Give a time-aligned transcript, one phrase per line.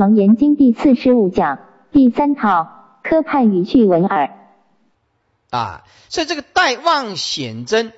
[0.00, 1.58] 楞严经第四十五讲
[1.92, 4.34] 第三套科派语句文耳。
[5.50, 7.92] 啊，所以这个带望显真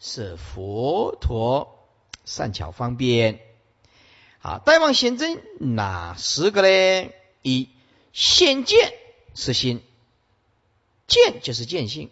[0.00, 1.78] 是佛陀
[2.24, 3.38] 善巧方便。
[4.40, 7.10] 好，带望显真哪十个呢？
[7.42, 7.68] 一
[8.12, 8.92] 显见
[9.36, 9.82] 是心，
[11.06, 12.10] 见就是见性。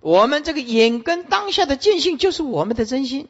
[0.00, 3.28] 我们这个眼根当下的见性就是我们的真心。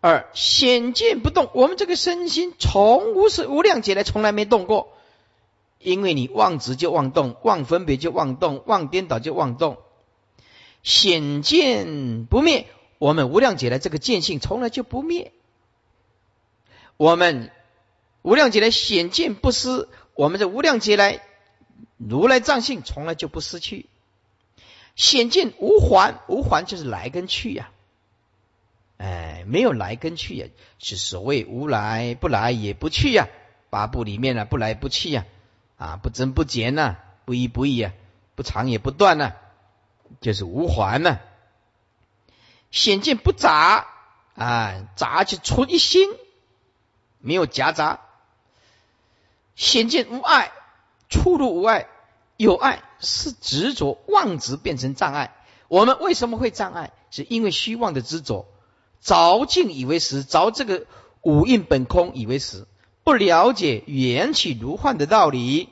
[0.00, 4.92] 二显见不动，我们这个身心从无始无量劫来从来没动过。
[5.78, 9.78] 因为你妄执就妄动，妄分别就妄动，妄颠倒就妄动。
[10.82, 12.66] 显见不灭，
[12.98, 15.32] 我们无量劫来这个见性从来就不灭。
[16.96, 17.50] 我们
[18.22, 21.20] 无量劫来显见不失，我们这无量劫来
[21.98, 23.86] 如来藏性从来就不失去。
[24.94, 27.70] 显见无还，无还就是来跟去呀。
[28.98, 30.46] 哎，没有来跟去呀，
[30.78, 33.28] 是所谓无来不来也不去呀。
[33.70, 35.24] 八部里面呢，不来不去呀。
[35.76, 37.92] 啊，不增不减呐，不依不异啊，
[38.34, 39.34] 不长也不断呐，
[40.22, 41.18] 就是无还呐。
[42.70, 43.86] 显见不杂
[44.34, 46.08] 啊，杂就出一心，
[47.18, 48.00] 没有夹杂。
[49.54, 50.52] 显见无碍，
[51.10, 51.88] 出入无碍，
[52.38, 55.34] 有碍是执着妄执变成障碍。
[55.68, 56.92] 我们为什么会障碍？
[57.10, 58.46] 是因为虚妄的执着，
[59.06, 60.86] 着境以为实，着这个
[61.22, 62.66] 五蕴本空以为实。
[63.04, 65.68] 不了解缘起如幻的道理，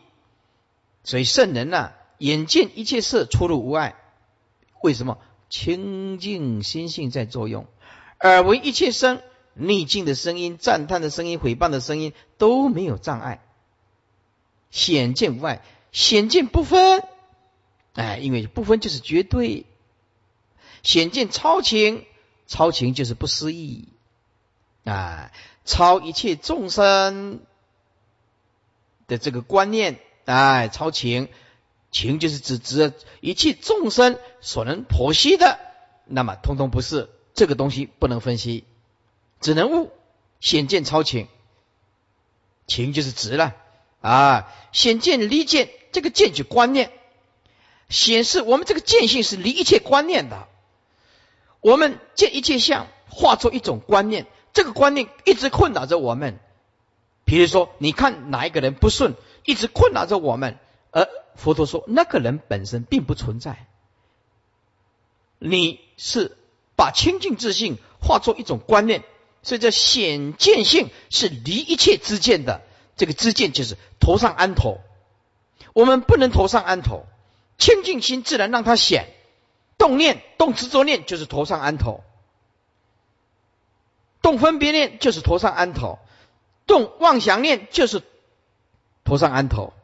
[1.03, 3.97] 所以圣人呢，眼见一切色出入无碍。
[4.83, 5.19] 为什么
[5.51, 7.67] 清净心性在作用？
[8.21, 9.21] 耳闻一切声，
[9.55, 13.43] 逆境的声音、赞叹的声音、诽谤的声音都没有障碍。
[14.71, 17.03] 显见无碍，显见不分。
[17.95, 19.67] 哎，因为不分就是绝对。
[20.85, 22.05] 显见超情，
[22.47, 23.89] 超情就是不思议。
[24.85, 25.31] 啊。
[25.67, 27.41] 超一切众生
[29.07, 31.31] 的这个观念，哎，超情，
[31.91, 35.59] 情就是指指一切众生所能剖析的，
[36.05, 38.65] 那么通通不是这个东西不能分析，
[39.41, 39.91] 只能悟
[40.39, 41.29] 显见超情，
[42.67, 43.55] 情就是直了
[44.03, 46.93] 啊，显见离见，这个见就观念，
[47.89, 50.47] 显示我们这个见性是离一切观念的，
[51.65, 54.27] 我们见一切相化作一种观念。
[54.53, 56.39] 这个观念一直困扰着我们，
[57.25, 59.15] 比如说，你看哪一个人不顺，
[59.47, 60.59] 一直困扰着我们，
[60.91, 63.67] 而佛陀说，那个人本身并不存在。
[65.39, 66.37] 你是
[66.77, 69.03] 把清净自信化作一种观念，
[69.43, 72.61] 所以这显见性是离一切之见的。
[72.95, 74.83] 这个知见就是头上安头，
[75.73, 77.07] 我们不能头上安头，
[77.57, 79.14] 清净心自然让它显，
[79.79, 82.03] 动念动执着念就是头上安头。
[84.23, 85.99] 动分别念就是头上安头，
[86.67, 88.03] 动妄想念就是
[89.05, 89.75] 头上安头。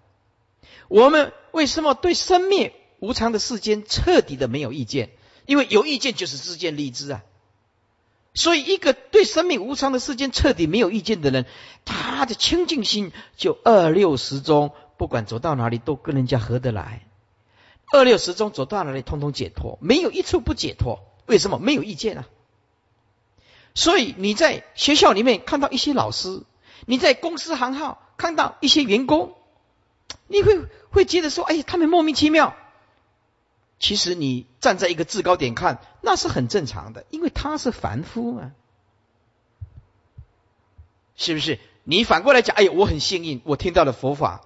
[0.89, 5.11] 我们为什么对生灭无常的世间彻底的没有意见？
[5.45, 7.23] 因为有意见就是自见立知啊。
[8.33, 11.47] 所以，一个对生命无常的世间彻底没有意见的人，
[11.84, 17.06] 他的清净心就二六十中，不管走到哪里都跟人家合得来。
[17.93, 21.01] 二六十中走到哪里，通通解脱，没有一处不解脱。
[21.27, 21.59] 为什么？
[21.59, 22.27] 没有意见啊。
[23.75, 26.43] 所以你在学校里面看到一些老师，
[26.87, 29.34] 你在公司行号看到一些员工，
[30.27, 32.56] 你会会觉得说：“哎，他们莫名其妙。”
[33.79, 38.50] 其实你站在一个制高点看，那是很正常的，因为他是凡夫啊，
[41.17, 41.59] 是不是？
[41.84, 44.45] 你反过来讲：“哎，我很幸运，我听到了佛法。”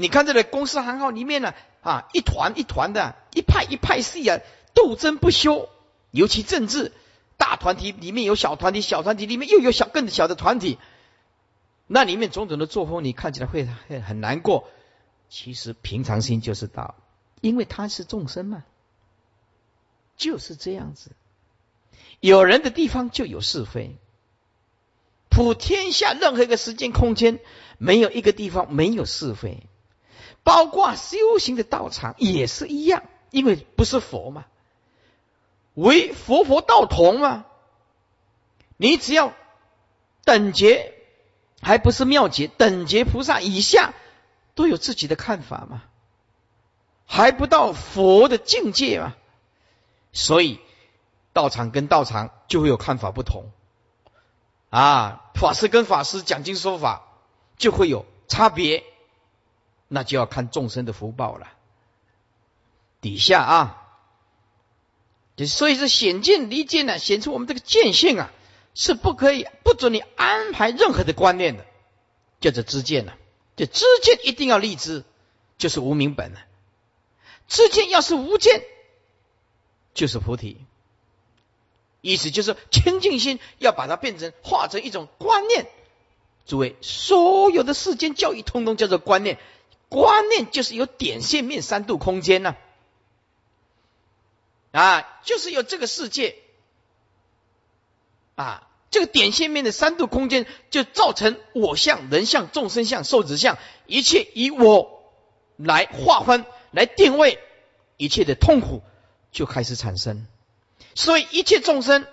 [0.00, 4.40] 你看这个公司行号里面呢，啊，一团一团的，一派一派系啊，
[4.72, 5.68] 斗争不休，
[6.10, 6.92] 尤其政治。
[7.36, 10.78] 大团体里面有小团体，小团体里面又有小更小的团体，
[11.86, 14.68] 那里面种种的作风，你看起来会很很难过。
[15.28, 16.94] 其实平常心就是道，
[17.42, 18.64] 因为他是众生嘛，
[20.16, 21.12] 就是这样子。
[22.20, 23.96] 有人的地方就有是非，
[25.30, 27.38] 普天下任何一个时间空间，
[27.78, 29.62] 没有一个地方没有是非，
[30.50, 34.46] 包括修行的道场也是一样，因为不是佛嘛。
[35.74, 37.44] 为佛佛道同嘛？
[38.76, 39.32] 你只要
[40.24, 40.92] 等觉，
[41.62, 43.94] 还不是妙觉，等觉菩萨以下
[44.56, 45.84] 都有自己的看法嘛？
[47.06, 49.14] 还不到佛的境界嘛？
[50.12, 50.58] 所以
[51.32, 53.52] 道场跟道场就会有看法不同
[54.70, 55.30] 啊！
[55.36, 57.04] 法师跟法师讲经说法
[57.56, 58.82] 就会有差别，
[59.92, 61.48] 那就要看众生的福报了。
[63.00, 63.76] 底下啊。
[65.36, 68.30] 就所以是显见离见呢，显出我们这个见性啊，
[68.74, 71.66] 是不可以不准你安排任何的观念的。
[72.40, 73.16] 叫做知见了。
[73.56, 75.04] 这知见一定要立知，
[75.58, 76.40] 就是无明本了。
[77.48, 78.62] 知见要是无见，
[79.92, 80.58] 就是菩提。
[82.00, 85.66] 意思就是清净心要把它变成化成一种观念。
[86.46, 89.38] 诸位，所有的世间教育通通叫做观念，
[89.90, 92.56] 观念就是有点线面三度空间呢。
[94.72, 96.36] 啊，就是有这个世界，
[98.36, 105.02] 啊，这个点线面的三度空间就造成我相、人相、众生相、寿子相，一切以我
[105.56, 107.40] 来划分、来定位，
[107.96, 108.82] 一切的痛苦
[109.32, 110.24] 就开始产生。
[110.94, 112.06] 所以一切众生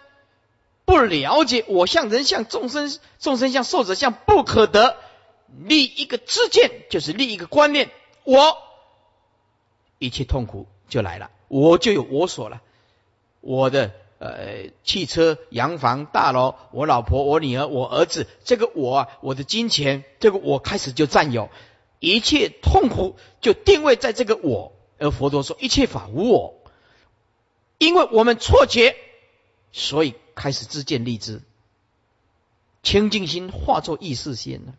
[0.83, 4.97] 不了解我相、人相、众生、众生相、寿者相，不可得
[5.47, 7.89] 立一个知见，就是立一个观念，
[8.23, 8.57] 我
[9.99, 11.31] 一切痛苦就来了。
[11.47, 12.61] 我就有我所了，
[13.39, 21.49] 我的呃汽车、洋房、大楼，我老婆、我女儿、我儿子，这个我啊，我的金钱，这个我开始就占有，
[21.99, 24.73] 一切痛苦就定位在这个我。
[24.99, 26.55] 而佛陀说，一切法无我，
[27.77, 28.95] 因为我们错觉，
[29.71, 31.43] 所以开始自见立知，
[32.81, 34.73] 清净心化作意识心了，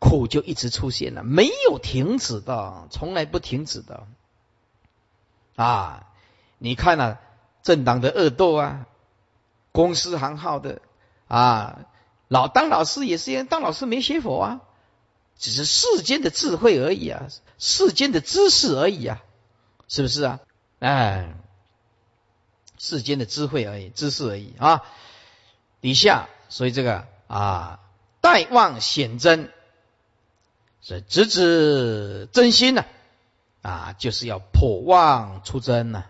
[0.00, 4.08] 苦就一直出现了，没有停止的，从来不停止的。
[5.54, 6.06] 啊，
[6.58, 7.20] 你看啊，
[7.62, 8.86] 政党的恶斗啊，
[9.70, 10.80] 公司行号的
[11.28, 11.80] 啊，
[12.26, 14.60] 老当老师也是一样，当老师没学佛啊，
[15.38, 19.22] 只是世间的智慧而已啊，世间的知识而已啊，
[19.86, 20.40] 是不是啊？
[20.78, 21.34] 哎，
[22.78, 24.82] 世间的智慧而已，知识而已啊。
[25.82, 27.80] 底下，所以这个啊，
[28.22, 29.52] 待望显真，
[30.82, 32.84] 是直指真心呢。
[33.62, 36.04] 啊，就是要破妄出真呐，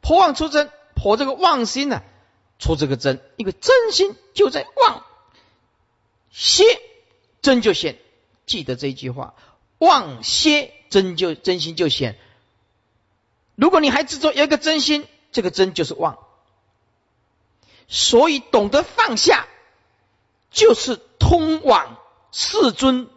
[0.00, 2.02] 破妄出真，破这个妄心呢，
[2.58, 5.04] 出这个真，一个真心就在妄，
[6.32, 6.64] 歇
[7.42, 7.96] 真就显，
[8.44, 9.36] 记得这一句话，
[9.78, 12.18] 妄歇真就真心就显。
[13.54, 16.18] 如果你还执着有一个真心，这个真就是妄，
[17.86, 19.46] 所以懂得放下，
[20.50, 21.98] 就是通往
[22.32, 23.08] 世尊。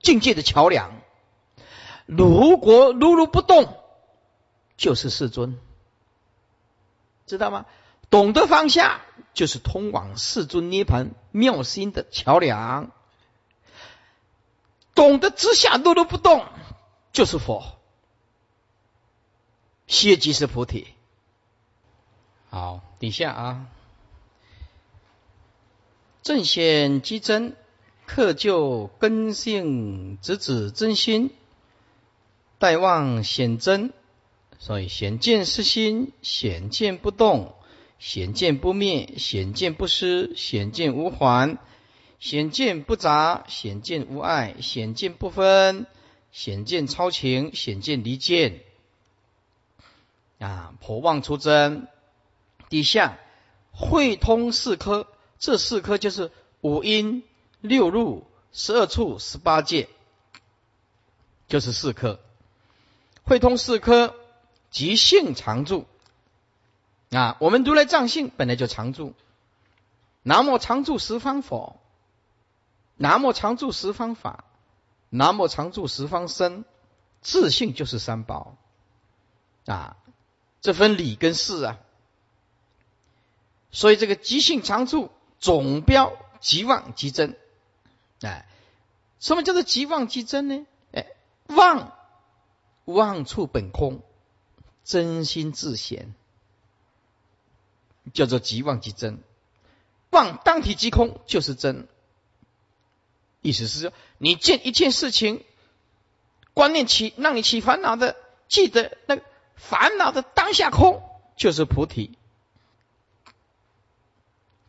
[0.00, 1.00] 境界的桥梁，
[2.06, 3.76] 如果如如不动，
[4.76, 5.58] 就是世尊，
[7.26, 7.66] 知道吗？
[8.08, 9.02] 懂得放下，
[9.34, 12.90] 就是通往世尊涅盘妙心的桥梁。
[14.94, 16.44] 懂得之下如如不动，
[17.12, 17.78] 就是佛，
[19.86, 20.88] 歇即是菩提。
[22.48, 23.66] 好，底下啊，
[26.22, 27.56] 正显即真。
[28.12, 31.30] 克就根性，直指真心，
[32.58, 33.92] 待望显真。
[34.58, 37.54] 所以显见是心，显见不动，
[38.00, 41.56] 显见不灭，显见不失，显见无还，
[42.18, 45.86] 显见不杂，显见无碍，显见不分，
[46.32, 48.60] 显见超情，显见离见。
[50.40, 51.86] 啊，破妄出真。
[52.68, 53.20] 底下
[53.70, 55.06] 会通四科，
[55.38, 57.22] 这四科就是五音。
[57.60, 59.88] 六入十二处十八界，
[61.46, 62.18] 就是四科，
[63.22, 64.14] 会通四科，
[64.70, 65.86] 即性常住。
[67.10, 69.14] 啊，我们如来藏性本来就常住。
[70.22, 71.80] 南无常住十方佛，
[72.96, 74.44] 南无常住十方法，
[75.08, 76.64] 南无常住十方身，
[77.20, 78.56] 自性就是三宝。
[79.66, 79.96] 啊，
[80.60, 81.78] 这分理跟事啊。
[83.72, 87.36] 所以这个即性常住总标即妄即真。
[88.22, 88.46] 哎，
[89.18, 90.66] 什么叫做即妄即真呢？
[90.92, 91.06] 哎，
[91.46, 91.96] 妄
[92.84, 94.02] 妄处本空，
[94.84, 96.14] 真心自显，
[98.12, 99.22] 叫做即妄即真。
[100.10, 101.88] 妄当体即空，就是真。
[103.40, 105.42] 意思是说，你见一件事情，
[106.52, 108.16] 观念起让你起烦恼的，
[108.48, 109.22] 记得那个
[109.56, 111.02] 烦恼的当下空，
[111.36, 112.18] 就是菩提，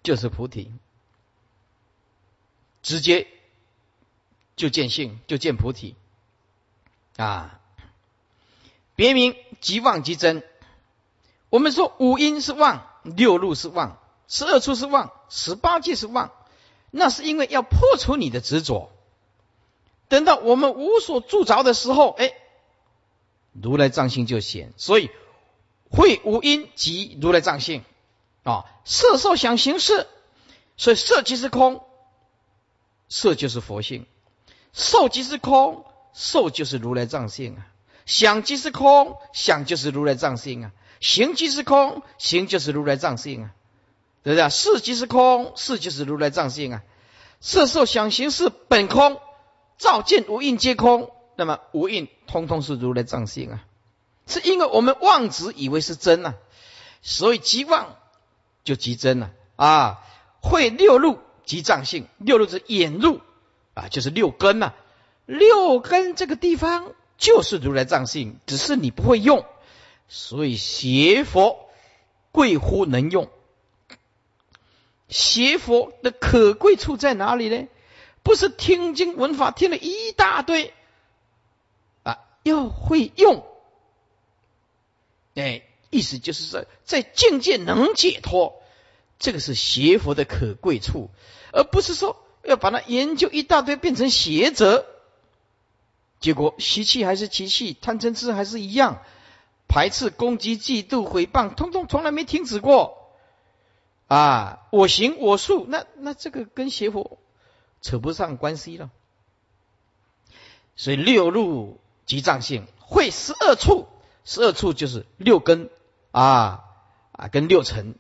[0.03, 0.71] 就是菩提，
[2.81, 3.27] 直接。
[4.61, 5.95] 就见性，就见菩提
[7.17, 7.59] 啊！
[8.95, 10.43] 别名即妄即真。
[11.49, 16.31] 我们说五音是妄，六路是妄，十二处是妄，十八界是妄，
[16.91, 18.91] 那是因为要破除你的执着。
[20.09, 22.31] 等到我们无所住着的时候，哎，
[23.53, 24.73] 如来藏性就显。
[24.77, 25.09] 所以
[25.89, 27.83] 会五音即如来藏性
[28.43, 28.65] 啊！
[28.85, 30.05] 色受想行识，
[30.77, 31.83] 所以色即是空，
[33.09, 34.05] 色就是佛性。
[34.73, 37.61] 受即是空，受就是如来藏性啊；
[38.05, 43.51] 想即是空，想就是如来藏性啊；行即是空，行就是如来藏性啊。
[44.23, 44.49] 对不对？
[44.49, 46.83] 色即是空，色就是如来藏性啊。
[47.39, 49.19] 色受想行识本空，
[49.79, 51.09] 照见无印皆空。
[51.35, 53.65] 那么无印通通是如来藏性啊，
[54.27, 56.35] 是因为我们妄执以为是真啊，
[57.01, 57.95] 所以即妄
[58.63, 60.01] 就即真了啊。
[60.39, 63.21] 会六路即藏性，六路是眼入
[63.73, 64.73] 啊，就是六根呐。
[65.25, 69.45] 六根这个地方就是如来藏性，只是你不会用，
[70.07, 71.69] 所以邪佛
[72.31, 73.29] 贵乎能用。
[75.07, 77.67] 邪佛的可贵处在哪里呢？
[78.23, 80.73] 不是听经闻法听了一大堆
[82.03, 83.45] 啊，要会用。
[85.35, 88.61] 哎，意思就是说，在境界能解脱，
[89.17, 91.09] 这个是邪佛的可贵处，
[91.51, 94.85] 而不是说要把它研究一大堆变成邪则，
[96.19, 99.03] 结果习气还是习气，贪嗔痴还是一样，
[99.67, 102.97] 排斥、攻击、嫉妒、诽谤，通通从来没停止过。
[104.07, 107.17] 啊，我行我素，那那这个跟邪佛
[107.81, 108.89] 扯不上关系了。
[110.75, 113.87] 所以六路即藏性，会十二处，
[114.25, 115.69] 十二处就是六根
[116.11, 116.65] 啊
[117.13, 117.95] 啊，跟六尘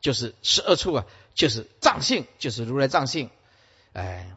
[0.00, 3.30] 就是十二处啊，就是藏性，就是如来藏性。
[3.96, 4.36] 哎，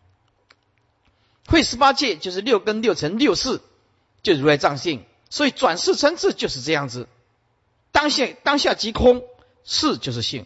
[1.47, 3.59] 会十八界就是六根六尘六世，
[4.23, 5.03] 就如来藏性。
[5.29, 7.09] 所以转世成智就是这样子，
[7.91, 9.21] 当下当下即空，
[9.65, 10.45] 是就是性。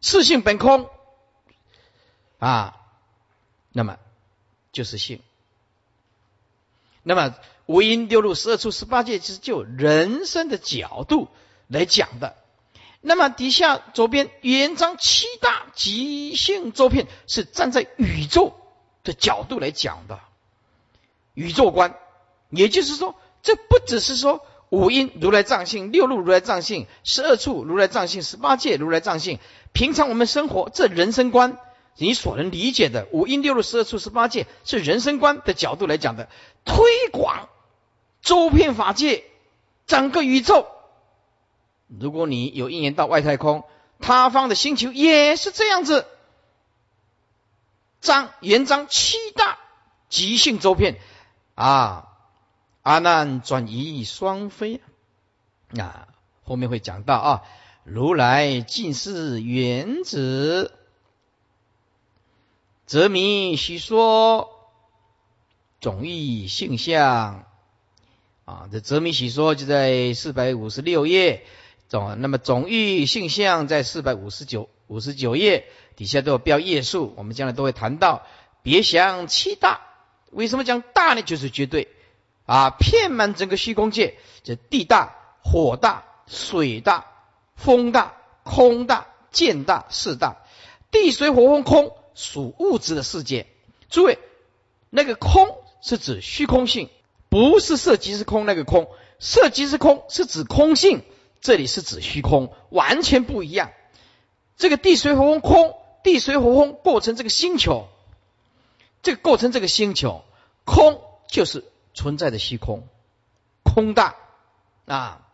[0.00, 0.90] 四性本空
[2.40, 2.76] 啊，
[3.70, 3.98] 那么
[4.72, 5.22] 就是性。
[7.04, 11.28] 那么五阴六路十二处十八界，是就人生的角度
[11.68, 12.36] 来讲的。
[13.00, 18.56] 那么底下左边原章七大极性周遍，是站在宇宙
[19.04, 20.20] 的角度来讲的
[21.34, 21.94] 宇宙观。
[22.50, 24.44] 也就是说，这不只是说。
[24.70, 29.38] 五音如来藏性，六路如来藏性，十二处如来藏性，十八界如来藏性。
[29.72, 31.56] 平常我们生活这人生观，
[31.96, 36.28] 你所能理解的五音六路十二处十八界，是人生观的角度来讲的。
[36.66, 37.48] 推广
[38.20, 39.24] 周遍法界，
[39.86, 40.66] 整个宇宙。
[41.88, 43.64] 如果你有一年到外太空，
[43.98, 46.06] 他方的星球也是这样子。
[48.00, 49.58] 章元章七大
[50.08, 51.00] 即性周遍
[51.54, 52.04] 啊。
[52.82, 54.80] 阿难转移双飞
[55.76, 56.08] 啊，
[56.42, 57.42] 后面会讲到啊，
[57.84, 60.72] 如来尽是原子，
[62.86, 64.70] 则迷须说
[65.82, 67.44] 总义性相
[68.46, 71.44] 啊，这则迷许说就在四百五十六页
[71.88, 75.66] 总，那么总欲性相在四百五十九五十九页
[75.96, 78.26] 底下都有标页数，我们将来都会谈到。
[78.62, 79.80] 别想七大，
[80.30, 81.22] 为什么讲大呢？
[81.22, 81.88] 就是绝对。
[82.44, 87.06] 啊，遍满整个虚空界，这地大、火大、水大、
[87.56, 90.36] 风大、空大、见大、事大。
[90.90, 93.46] 地水火风空属物质的世界。
[93.88, 94.18] 诸位，
[94.90, 96.90] 那个空是指虚空性，
[97.30, 98.88] 不是色即是空那个空。
[99.18, 101.02] 色即是空是指空性，
[101.40, 103.72] 这里是指虚空，完全不一样。
[104.56, 107.88] 这个地水火风空，地水火风构成这个星球，
[109.02, 110.24] 这个构成这个星球，
[110.64, 111.64] 空就是。
[111.94, 112.86] 存在的虚空，
[113.64, 114.14] 空大
[114.86, 115.26] 啊。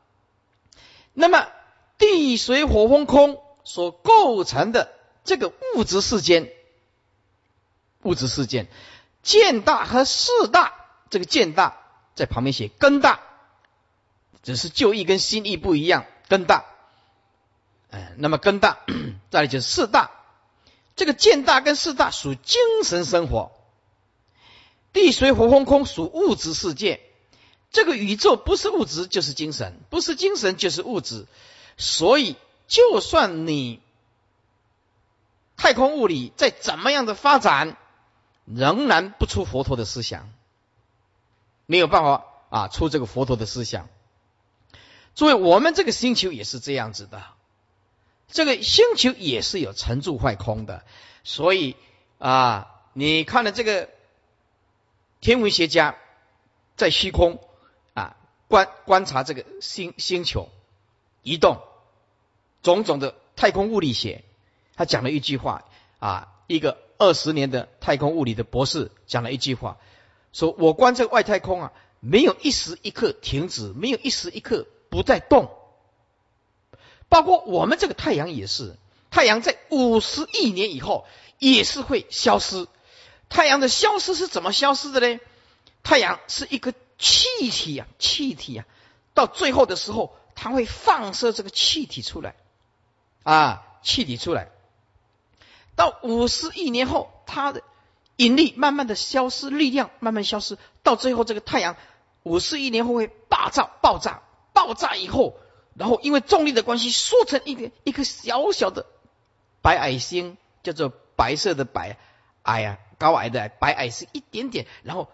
[1.13, 1.47] 那么
[1.99, 4.91] 地水火风空所构成的
[5.25, 6.51] 这个物质世间，
[8.01, 8.67] 物质世间
[9.23, 10.73] 见大和事大，
[11.11, 11.77] 这个见大
[12.15, 13.21] 在旁边写根大，
[14.45, 16.67] 只是旧义跟新义不一样，根大。
[17.91, 18.79] 哎，那么根大，
[19.31, 20.13] 再来就是四大。
[20.95, 23.51] 这个见大跟四大属精神生活。
[24.93, 27.01] 地水火风空属物质世界，
[27.73, 31.27] 这个宇宙不是物质就是精神，不是精神就是物质，
[31.77, 32.37] 所以
[32.69, 33.81] 就算你
[35.57, 37.77] 太空物理再怎么样的发展，
[38.45, 40.31] 仍然不出佛陀的思想，
[41.67, 43.89] 没有办法啊出这个佛陀的思想。
[45.14, 47.23] 作为我们这个星球也是这样子的，
[48.28, 50.85] 这个星球也是有成住坏空的，
[51.23, 51.76] 所以
[52.18, 53.88] 啊，你看了这个。
[55.21, 55.97] 天文学家
[56.76, 57.40] 在虚空
[57.94, 58.14] 啊
[58.47, 60.50] 观观察这个星星球
[61.23, 61.62] 移动，
[62.62, 64.23] 种种的太空物理学，
[64.76, 65.64] 他讲了一句话
[65.99, 69.78] 啊，一个二十年的太空物理的博士讲了一句话，
[70.35, 75.51] 说我观这个外太空啊，没有一时一刻停止，没有一时一刻不在动，
[77.09, 78.77] 包括我们这个太阳也是，
[79.11, 81.05] 太阳在五十亿年以后
[81.41, 82.69] 也是会消失。
[83.29, 85.19] 太阳的消失是怎么消失的呢？
[85.83, 88.67] 太阳是一个气体啊，气体啊，
[89.15, 92.37] 到最后的时候，它会放射这个气体出来
[93.25, 94.53] 啊，气体出来。
[95.75, 97.63] 到五十亿年后，它的
[98.15, 101.75] 引力慢慢的消失，力量慢慢消失，到最后这个太阳
[102.23, 104.23] 五十亿年后会爆炸，爆炸，
[104.55, 105.37] 爆炸以后，
[105.75, 108.87] 然后因为重力的关系，缩成一个一颗小小的
[109.61, 111.99] 白矮星，叫做白色的白
[112.45, 115.11] 矮呀，高矮的白矮星一点点，然后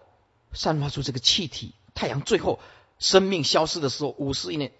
[0.53, 1.73] 散发出这个气体。
[1.93, 2.61] 太阳最后
[2.99, 4.71] 生命消失的时候，五十亿年，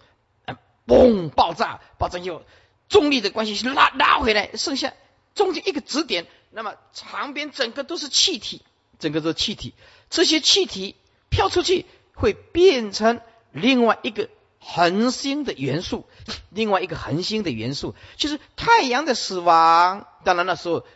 [0.86, 2.42] 嘣，爆炸，爆炸以后，
[2.88, 4.94] 重力的关系拉拉回来，剩下。
[5.34, 8.60] 中间一个指点，那么旁边整个都是气体，
[8.98, 9.74] 整个都是气体。
[10.10, 10.94] 这些气体
[11.30, 14.28] 飘出去，会变成另外一个
[14.64, 16.06] 恒星的元素，
[16.50, 20.06] 另外一个恒星的元素，就是太阳的死亡。
[20.22, 20.86] 当然那时候，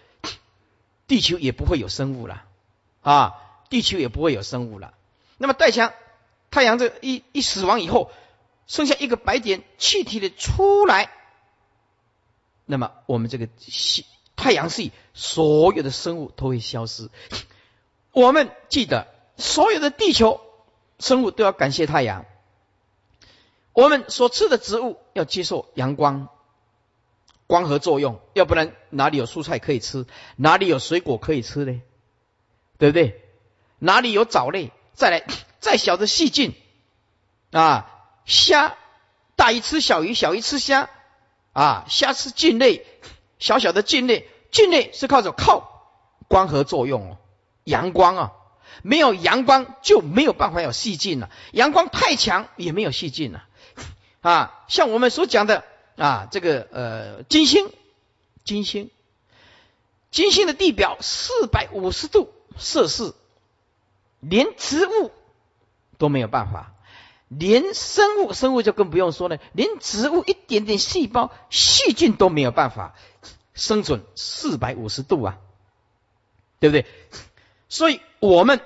[1.08, 2.44] 地球也不会有生物了
[3.02, 3.34] 啊，
[3.68, 4.94] 地球也不会有生物了。
[5.36, 5.92] 那么太阳，
[6.50, 8.12] 太阳这一一死亡以后，
[8.68, 11.10] 剩下一个白点，气体的出来，
[12.64, 14.06] 那么我们这个系。
[14.36, 17.08] 太阳系所有的生物都会消失。
[18.12, 19.08] 我们记得，
[19.38, 20.42] 所有的地球
[20.98, 22.26] 生物都要感谢太阳。
[23.76, 26.28] 我们所吃的植物要接受阳光
[27.46, 30.06] 光合作用，要不然哪里有蔬菜可以吃？
[30.36, 31.82] 哪里有水果可以吃呢？
[32.78, 33.22] 对不对？
[33.78, 34.72] 哪里有藻类？
[34.94, 35.26] 再来，
[35.60, 36.54] 再小的细菌
[37.52, 37.90] 啊，
[38.24, 38.76] 虾
[39.36, 40.88] 大鱼吃小鱼，小鱼吃虾
[41.52, 42.86] 啊，虾吃菌类。
[43.38, 45.84] 小小的菌类，菌类是靠着靠
[46.28, 47.18] 光合作用哦，
[47.64, 48.32] 阳光啊，
[48.82, 53.45] 没有阳光就没有办法有细菌了，阳光太强也没有细菌了。
[54.28, 55.62] 啊像我们所讲的
[55.96, 57.70] 啊，这个呃金星，
[58.44, 58.90] 金星，
[60.10, 63.14] 金星的地表四百五十度摄氏，
[64.18, 65.12] 连植物
[65.96, 66.74] 都没有办法，
[67.28, 72.94] 连生物生物就更不用说了，连植物一点点细胞细菌都没有办法。
[73.54, 75.38] 生存四百五十度啊，
[76.60, 76.84] 对不对？
[77.68, 78.60] 所以我们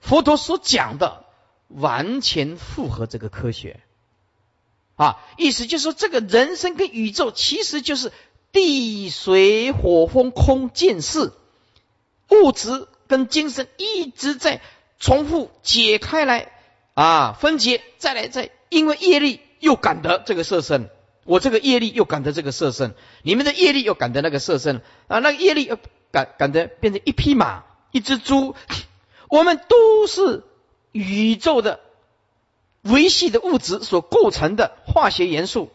[0.00, 1.24] 佛陀所讲的
[1.68, 3.80] 完全符合这个科学
[4.96, 8.12] 啊，意思就是说，这个人生跟宇宙其实就是
[8.50, 11.32] 地水火风空见识，
[12.30, 14.60] 物质跟精神一直在
[14.98, 16.50] 重复解开来
[16.94, 20.88] 啊，分解再来再，因为业力又感得这个色身。
[21.24, 25.76] 我这个业力又感得这个色身，你们的业力又感得那个色身啊，那个业力又
[26.12, 28.54] 感感得变成一匹马、一只猪，
[29.28, 30.44] 我们都是
[30.92, 31.80] 宇宙的
[32.86, 35.70] 维系的物质所构成的化学元素，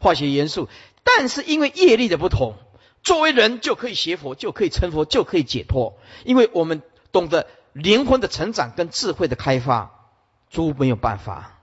[0.00, 0.68] 化学元素。
[1.02, 2.54] 但是因为业力的不同，
[3.02, 10.10] 作为人就可以学佛，就可以成佛，就可以解脱，因为我们懂得灵魂的成长跟智慧的开发，
[10.50, 11.60] 猪没有办法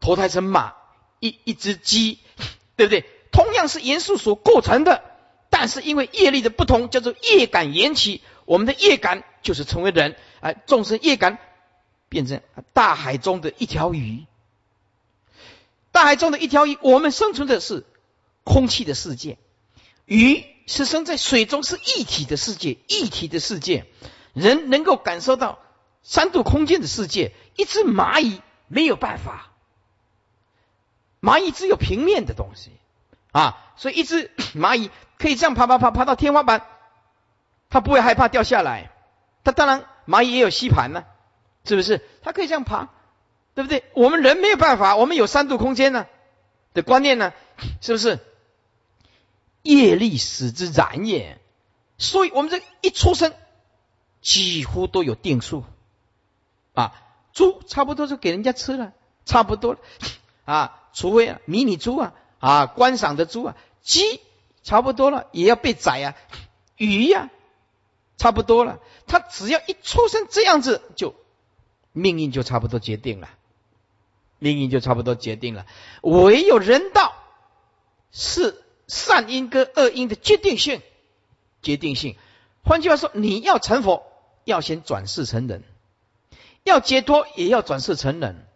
[0.00, 0.74] 投胎成马。
[1.18, 2.18] 一一只鸡，
[2.76, 3.06] 对不对？
[3.32, 5.02] 同样是元素所构成的，
[5.48, 8.20] 但是因为业力的不同，叫做业感缘起。
[8.44, 11.38] 我们的业感就是成为人，啊，众生业感
[12.08, 12.40] 变成
[12.72, 14.24] 大海中的一条鱼。
[15.92, 17.84] 大海中的一条鱼，我们生存的是
[18.44, 19.38] 空气的世界，
[20.04, 23.86] 鱼是生在水中，是一体的世界，一体的世界。
[24.34, 25.58] 人能够感受到
[26.02, 29.52] 三度空间的世界，一只蚂蚁没有办法。
[31.22, 32.70] 蚂蚁只有平面的东西
[33.32, 36.66] 啊，所以一只蚂蚁可以这样爬爬爬爬到天花板，
[37.70, 38.92] 它不会害怕掉下来。
[39.44, 41.04] 它当然蚂蚁也有吸盘呢，
[41.66, 42.00] 是不是？
[42.22, 42.88] 它可以这样爬，
[43.54, 43.84] 对不对？
[43.94, 46.06] 我们人没有办法，我们有三度空间呢
[46.74, 47.32] 的观念呢，
[47.80, 48.18] 是不是？
[49.62, 51.38] 业力使之然也，
[51.98, 53.34] 所以我们这一出生
[54.22, 55.64] 几乎都有定数
[56.74, 57.02] 啊。
[57.32, 58.92] 猪差不多就给人家吃了，
[59.24, 59.80] 差不多了
[60.46, 60.82] 啊。
[60.94, 64.20] 除非啊，迷你猪啊，啊，观赏的猪啊，鸡
[64.62, 66.14] 差不多了，也要被宰啊，
[66.76, 67.28] 鱼呀，
[68.16, 68.78] 差不多了。
[69.06, 71.14] 它只要一出生这样子，就
[71.96, 73.30] 命运就差不多决定了，
[74.38, 75.64] 命运就差不多决定了。
[76.02, 77.14] 唯有人道
[78.12, 80.82] 是善因跟恶因的决定性，
[81.62, 82.14] 决定性。
[82.62, 84.02] 换句话说，你要成佛，
[84.44, 85.62] 要先转世成人；
[86.64, 88.46] 要解脱，也要转世成人。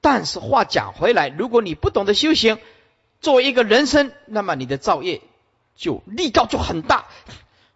[0.00, 2.58] 但是话讲回来，如果你不懂得修行，
[3.20, 5.20] 作为一个人生，那么你的造业
[5.74, 7.08] 就力道就很大。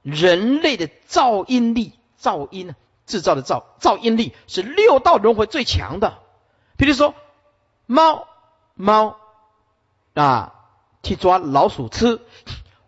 [0.01, 2.75] 人类的造因力，造因
[3.11, 6.19] 制造的造造因力是六道轮回最强的。
[6.79, 7.15] 比如说，
[7.85, 8.27] 猫
[8.75, 9.19] 猫
[10.15, 10.55] 啊
[11.03, 12.21] 去抓老鼠吃，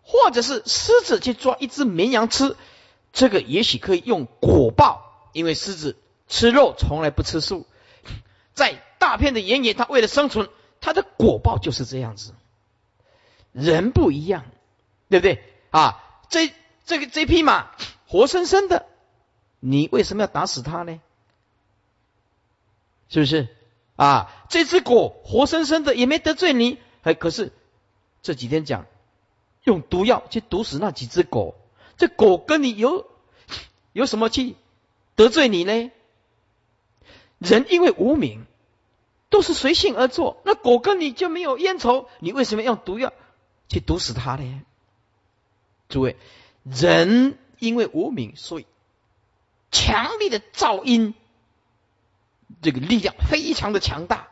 [0.01, 2.57] 或者是狮子去抓一只绵羊吃，
[3.11, 5.95] 这个也许可以用果报，因为狮子
[6.27, 7.67] 吃肉从来不吃素，
[8.55, 8.81] 在。
[9.03, 10.47] 大片的原野，它为了生存，
[10.79, 12.33] 它的果报就是这样子。
[13.51, 14.45] 人不一样，
[15.09, 15.43] 对不对？
[15.71, 16.53] 啊，这
[16.85, 17.71] 这个这匹马
[18.07, 18.85] 活生生的，
[19.65, 20.99] 你为什么要打死它呢？
[23.07, 23.47] 是不是？
[23.95, 27.53] 啊，这只狗活生生的也没得罪你，还可是
[28.21, 28.85] 这几天讲
[29.63, 31.55] 用毒药去毒死那几只狗，
[31.95, 33.09] 这狗跟你有
[33.93, 34.57] 有什么去
[35.15, 35.91] 得罪你呢？
[37.37, 38.45] 人因为无名，
[39.29, 43.13] 都是随性而做，那狗跟你就没有冤仇，你为什么用毒药
[43.69, 44.61] 去毒死它呢？
[45.87, 46.17] 诸位，
[46.63, 48.65] 人因为无名，所以
[49.73, 51.13] 强力的噪音。
[52.61, 54.29] 这个力量非常的强大，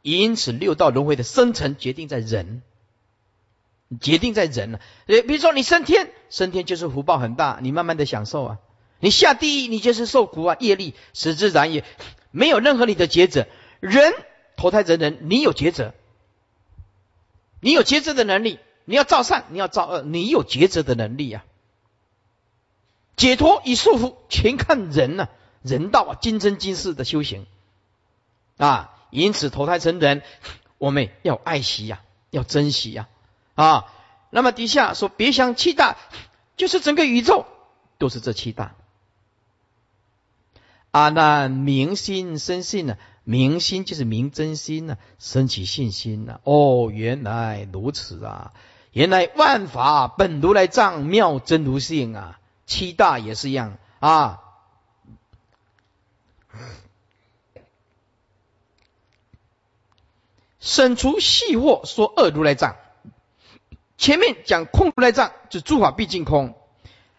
[0.00, 2.62] 因此六道轮回的生成决定在人，
[4.00, 4.80] 决定在人了。
[5.06, 8.56] 呃，比如说你升天，升天就是福报很大，你慢慢的享受啊；
[9.00, 11.84] 你下地狱，你就是受苦啊，业力使之然也，
[12.30, 13.46] 没有任何你的抉择。
[13.80, 14.14] 人
[14.56, 15.92] 投胎成人，你有抉择，
[17.60, 21.44] 你有抉择的能力，你要造善，你要造恶，你有抉择的能力啊。
[23.16, 25.28] 解脱与束缚，全看人呢。
[25.62, 27.44] 人道啊，今生今世的修行
[28.56, 30.22] 啊，因此投胎成人，
[30.78, 33.08] 我们要爱惜呀，要珍惜呀
[33.56, 33.86] 啊。
[34.30, 35.96] 那么底下说，别想七大，
[36.56, 37.46] 就是整个宇宙
[37.98, 38.76] 都是这七大。
[40.92, 42.96] 啊，那明心生信呢？
[43.24, 46.38] 明心就是明真心呢，升起信心呢。
[46.44, 48.52] 哦，原来如此啊！
[48.92, 52.38] 原来万法本如来藏，妙真如性啊。
[52.66, 54.42] 七大也是一样啊。
[60.58, 62.74] 省除细惑说二如来藏，
[63.96, 66.58] 前面讲空如来藏，就诸法毕竟空。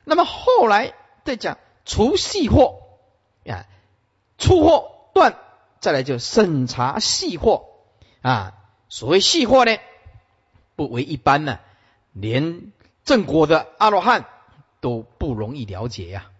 [0.03, 2.81] 那么后来再讲除细惑
[3.49, 3.65] 啊，
[4.37, 5.37] 出惑断，
[5.79, 7.67] 再来就审查细惑
[8.21, 8.53] 啊。
[8.89, 9.79] 所谓细惑呢，
[10.75, 11.59] 不为一般呢，
[12.11, 12.73] 连
[13.05, 14.25] 正果的阿罗汉
[14.79, 16.31] 都不容易了解呀，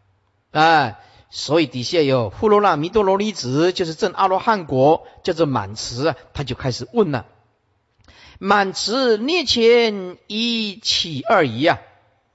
[0.51, 0.97] 啊。
[1.29, 7.25] 所以底下有富罗那弥多罗尼子，就是正阿罗汉国，叫做满慈，他就开始问了：
[8.39, 11.79] 满慈涅前一起二疑啊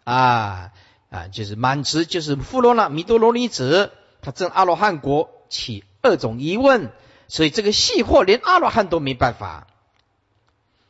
[0.05, 0.73] 啊
[1.09, 6.93] 啊，就是满慈就是富罗那弥多罗尼子，他正阿罗汉国起二种疑问，
[7.29, 9.67] 所以这个细惑连阿罗汉都没办法。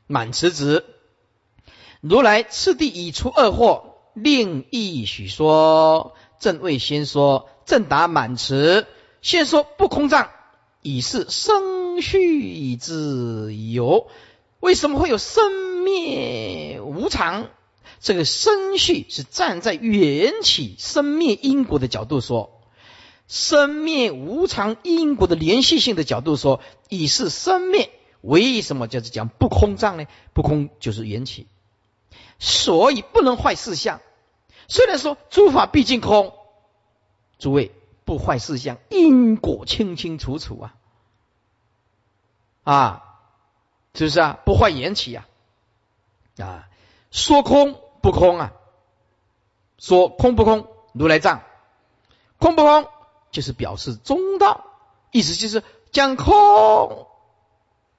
[0.08, 0.84] 满慈子，
[2.00, 7.48] 如来次第已出二惑，另一许说，正位先说。
[7.64, 8.88] 正达满词，
[9.22, 10.30] 先说不空藏，
[10.82, 14.08] 以是生续之由。
[14.58, 17.50] 为什么会有生灭无常？
[18.00, 22.60] 这个生续是站在缘起生灭因果的角度说，
[23.28, 27.90] 生灭无常因果的连续性的角度说，以是生灭。
[28.22, 30.06] 为什么就是讲不空藏呢？
[30.34, 31.46] 不空就是缘起，
[32.42, 34.00] 所以不能坏事相。
[34.66, 36.34] 虽然说诸法毕竟空。
[37.38, 37.72] 诸位
[38.04, 40.74] 不坏事相，因果清清楚楚啊！
[42.62, 43.04] 啊，
[43.94, 44.38] 是不是啊？
[44.44, 45.28] 不坏缘起啊！
[46.38, 46.68] 啊，
[47.10, 48.52] 说空不空啊？
[49.78, 50.68] 说空不空？
[50.92, 51.42] 如来藏，
[52.38, 52.86] 空不空
[53.30, 54.66] 就是表示中道，
[55.10, 57.08] 意思就是讲空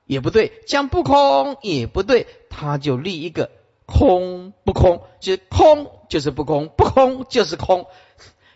[0.05, 3.51] 也不对，讲不空也不对，他就立一个
[3.97, 7.87] 空不空，就是空就是不空，不空就是空，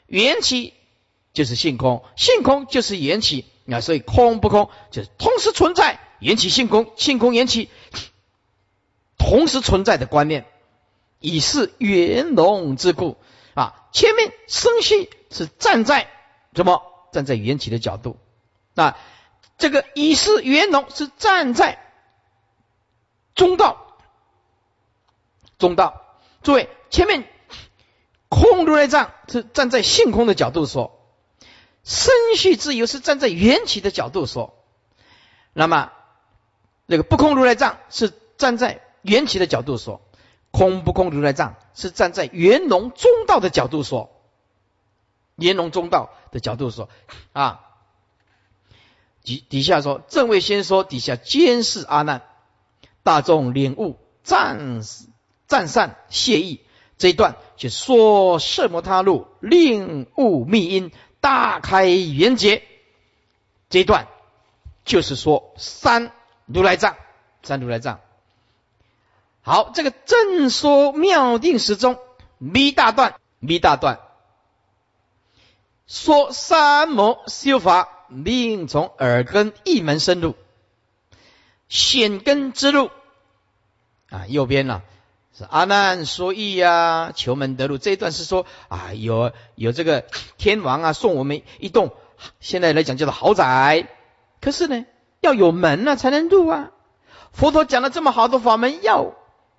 [0.08, 0.74] 缘起。
[1.34, 7.70] 就是性空，性空就是缘起啊，所以空不空就是同时存在，缘起性空，性空缘起
[9.20, 10.48] 同时存在的观念，
[11.20, 13.18] 以是圆融之故
[13.54, 13.88] 啊。
[13.92, 16.10] 前面生息是站在
[16.56, 16.82] 什么？
[17.12, 18.18] 站在缘起的角度
[18.74, 18.98] 啊。
[19.60, 21.78] 这个以是圆融是站在
[23.36, 23.87] 中道，
[25.58, 26.04] 中道。
[26.42, 27.28] 诸位，前面
[28.30, 30.94] 空如来藏是站在性空的角度说。
[31.84, 34.62] 生续自由是站在缘起的角度说，
[35.54, 35.94] 那么
[36.86, 40.02] 那个不空如来藏是站在缘起的角度说，
[40.52, 44.10] 空不空如来藏是站在圆融中道的角度说，
[45.38, 46.90] 圆融中道的角度说
[47.32, 47.62] 啊，
[49.24, 52.22] 底底下说正位先说底下监视阿难，
[53.02, 55.06] 大众领悟暂时
[55.48, 56.62] 赞善谢意
[56.98, 60.92] 这一段就说摄摩他路令悟密因。
[61.20, 62.64] 大开圆结
[63.70, 64.08] 这一段，
[64.86, 66.14] 就是说三
[66.46, 66.96] 如来藏，
[67.42, 68.00] 三如来藏。
[69.42, 72.00] 好，这个正说妙定时中
[72.38, 74.00] 弥大段，弥大段
[75.88, 80.36] 说三摩修法，命从耳根一门深入，
[81.68, 82.92] 显根之路
[84.12, 84.84] 啊，右边呢
[85.38, 87.78] 是阿难说意呀，求门得路。
[87.78, 90.04] 这一段是说啊，有有这个
[90.40, 91.92] 天王啊，送我们一栋，
[92.40, 93.88] 现在来讲叫做豪宅。
[94.42, 94.88] 可是呢，
[95.22, 96.72] 要有门啊，才能入啊。
[97.34, 99.14] 佛陀讲了这么好的法门，要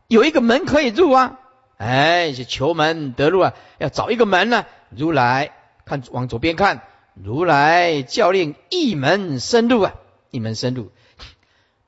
[0.09, 1.39] 有一个门可以入啊。
[1.77, 4.67] 哎，是求门得路啊，要找一个门呢。
[4.91, 5.53] 如来
[5.85, 6.83] 看往左边看，
[7.15, 9.95] 如来教令一门深入啊，
[10.33, 10.91] 一门深入，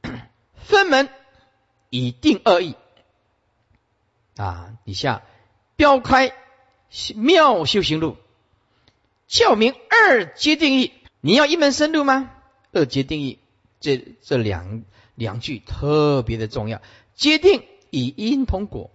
[0.63, 1.09] 分门
[1.89, 2.77] 以定二义。
[4.41, 5.23] 啊，底下
[5.77, 6.33] 标开
[7.15, 8.17] 妙修行路，
[9.27, 10.93] 教明二阶定义。
[11.21, 12.31] 你要一门深入吗？
[12.73, 13.39] 二阶定义，
[13.81, 16.81] 这这两两句特别的重要。
[17.15, 18.91] 阶定以因同果，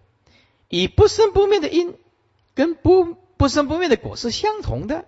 [0.67, 1.95] 以不生不灭的因
[2.55, 5.05] 跟不不生不灭的果是相同的。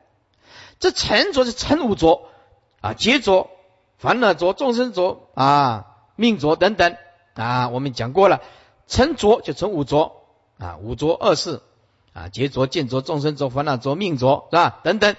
[0.80, 2.30] 这沉着是沉五浊
[2.82, 3.50] 啊，劫浊、
[3.97, 6.95] 烦恼浊、众生浊啊、命浊等等
[7.34, 8.43] 啊，我们讲过了，
[8.86, 10.16] 沉浊就成五浊。
[10.58, 11.62] 啊，五浊二世，
[12.13, 14.80] 啊，劫浊、见浊、众生浊、烦恼浊、命浊，是吧？
[14.84, 15.15] 等等，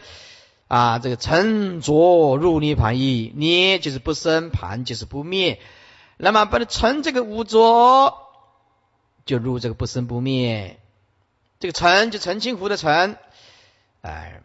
[0.66, 5.60] 啊，这个沉浊入涅盘意，涅就是不生，盘就是不灭。
[6.16, 8.18] 那么把它沉这个五浊，
[9.24, 10.80] 就入这个不生不灭。
[11.60, 13.16] 这个沉就澄清湖的沉，
[14.00, 14.42] 哎。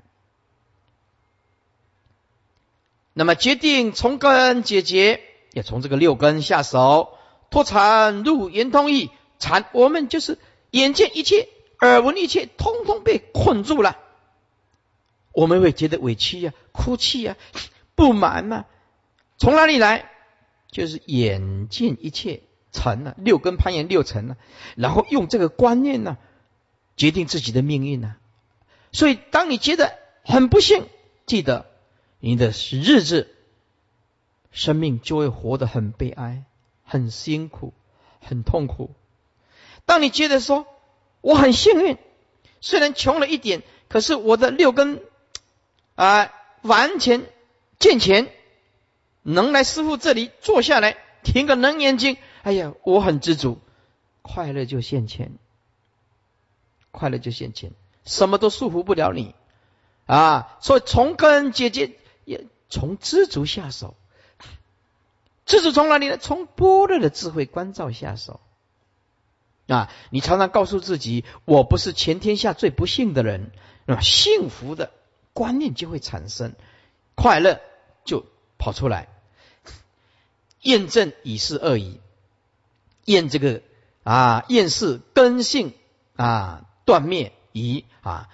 [3.13, 5.21] 那么决定从根解决，
[5.53, 7.17] 要从这个六根下手，
[7.49, 10.37] 脱禅入圆通意，禅我们就是。
[10.73, 11.49] 眼见一切，
[11.81, 13.99] 耳闻一切，通通被困住了，
[15.31, 17.37] 我们会觉得委屈呀、哭泣呀、
[17.93, 18.65] 不满呐。
[19.37, 20.09] 从哪里来？
[20.71, 24.37] 就是眼见一切成了六根攀岩六尘了，
[24.75, 26.17] 然后用这个观念呢，
[26.97, 28.15] 决定自己的命运呢。
[28.91, 30.87] 所以，当你觉得很不幸，
[31.27, 31.67] 记得
[32.19, 33.27] 你的日子，
[34.51, 36.45] 生命就会活得很悲哀、
[36.83, 37.75] 很辛苦、
[38.19, 38.95] 很痛苦。
[39.85, 40.65] 当你觉得说
[41.21, 41.97] 我很幸运，
[42.61, 45.01] 虽然穷了一点，可是我的六根
[45.95, 47.25] 啊完全
[47.79, 48.31] 健全，
[49.21, 53.59] 能来师傅这里坐下来听个楞严经，哎呀，我很知足，
[54.21, 55.33] 快乐就现前，
[56.91, 57.71] 快乐就现前，
[58.05, 59.35] 什么都束缚不了你
[60.05, 60.57] 啊！
[60.61, 63.95] 所以从根姐姐，也从知足下手，
[65.45, 66.17] 知足从哪里呢？
[66.17, 68.39] 从般若的智慧关照下手。
[69.67, 69.89] 啊！
[70.09, 73.51] 你常常告诉自己，我不是全天下最不幸的人，
[73.85, 74.91] 那么幸福的
[75.31, 76.53] 观念就会产生，
[77.15, 77.61] 快乐
[78.03, 78.25] 就
[78.57, 79.07] 跑出来。
[80.61, 82.01] 验证已是恶已，
[83.05, 83.61] 验这个
[84.03, 85.73] 啊，验是根性
[86.17, 88.27] 啊断灭已啊。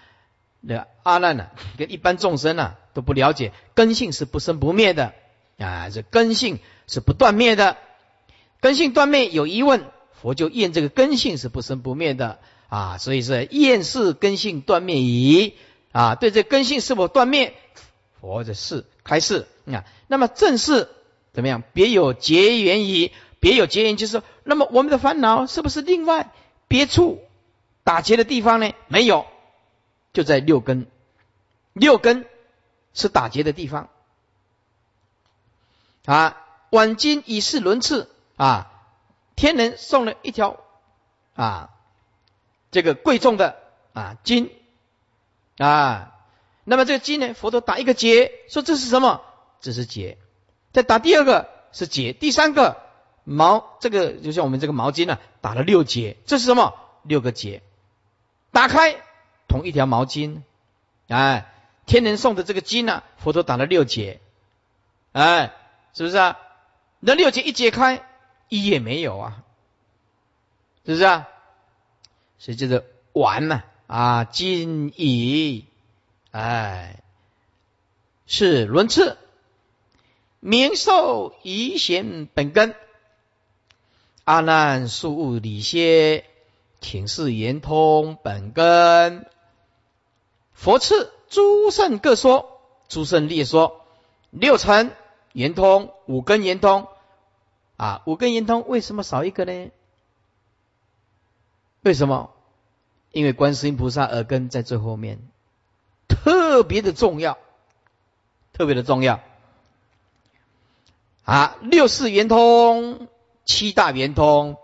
[0.62, 5.13] 那阿难呢，跟一般众生呢都不了解，根性是不生不灭的
[5.60, 7.78] 啊，这根性是不断灭的，
[8.62, 9.86] 根性断灭有疑问。
[10.21, 15.55] 佛就验这个根性是不生不灭的啊，所以是验是根性断灭矣
[15.91, 16.15] 啊。
[16.15, 17.53] 对这根性是否断灭，
[18.19, 19.86] 佛的是开示啊。
[20.08, 20.89] 那么正是
[21.32, 21.63] 怎么样？
[21.73, 26.32] 别有结缘矣，别有结缘就是，那么我们的烦恼是不是另外
[26.67, 27.21] 别处
[27.84, 28.73] 打结的地方呢？
[28.88, 29.25] 没有，
[30.12, 30.86] 就在六根，
[31.71, 32.25] 六根
[32.93, 33.89] 是打结的地方
[36.05, 36.38] 啊。
[36.71, 38.68] 晚今以是轮次啊。
[39.39, 40.58] 天人送了一条
[41.34, 41.69] 啊，
[42.71, 43.56] 这个贵重的
[43.93, 44.52] 啊金
[45.58, 46.12] 啊，
[46.65, 49.21] 那么这个金呢，佛陀打一个结，说这是什么？
[49.62, 50.17] 这是结。
[50.73, 52.82] 再打第二个是结，第三个
[53.23, 56.73] 毛，这个就像我们这个毛巾呢，打了六结，这是什么？
[57.04, 57.63] 六个结。
[58.52, 58.97] 打开
[59.47, 60.41] 同一条毛巾，
[61.08, 61.49] 哎，
[61.86, 64.19] 天人送的这个金呢，佛陀打了六结，
[65.13, 65.54] 哎，
[65.93, 66.38] 是不是啊？
[66.99, 68.04] 那六结一解开。
[68.49, 69.43] 一也没有啊，
[70.85, 71.29] 是不是啊？
[72.38, 75.65] 所以就是完嘛啊，今已
[76.31, 77.01] 哎
[78.25, 79.17] 是轮次，
[80.39, 82.75] 明受宜贤本根，
[84.23, 86.25] 阿难数物理些，
[86.79, 89.25] 请示圆通本根。
[90.53, 93.85] 佛赐诸圣各说，诸圣列说
[94.29, 94.91] 六层
[95.33, 96.88] 圆通，五根圆通。
[97.80, 99.72] 啊，五根圆通为什么少一个呢？
[101.80, 102.32] 为什么？
[103.13, 105.20] 因为观世音菩萨耳根在最后面，
[106.10, 107.38] 特别的重要，
[108.52, 109.22] 特别的重要。
[111.24, 113.08] 啊，六世圆通，
[113.46, 114.58] 七大圆通，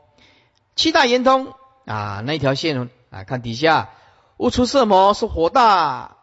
[0.76, 1.54] 七大圆通
[1.86, 3.92] 啊，那一条线啊，看底下，
[4.36, 6.18] 无出色魔是火大，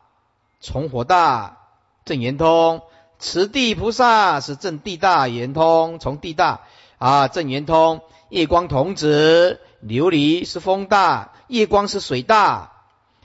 [0.60, 1.56] 从火大
[2.04, 2.82] 正圆通，
[3.22, 6.62] 此地菩萨是正地大圆通，从地大。
[6.98, 12.72] 啊，正圆通，夜光童子琉璃是风大，夜光是水大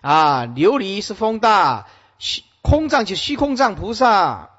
[0.02, 1.88] 啊，琉璃是风大，
[2.20, 4.50] 虚空藏就虚空藏菩萨，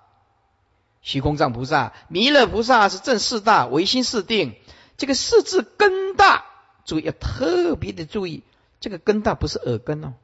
[1.03, 4.57] 虚空藏菩萨，弥勒菩萨是正四大，唯心四定，
[4.96, 6.44] 这个四字根大，
[6.85, 8.42] 注意要特别的注意，
[8.81, 10.14] 这个根大不是耳根哦。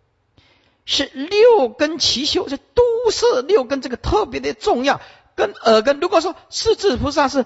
[0.85, 5.01] 是六根齐修，这都是六根，这个特别的重要。
[5.35, 7.45] 跟耳根，如果说四智菩萨是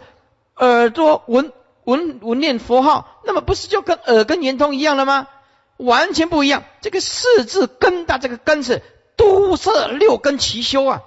[0.56, 1.52] 耳朵闻
[1.84, 5.28] 闻闻念佛号，那么不是就跟耳根圆通一样了吗？
[5.76, 6.64] 完全不一样。
[6.80, 8.82] 这个四字根大，这个根是
[9.16, 11.02] 都是六根齐修啊，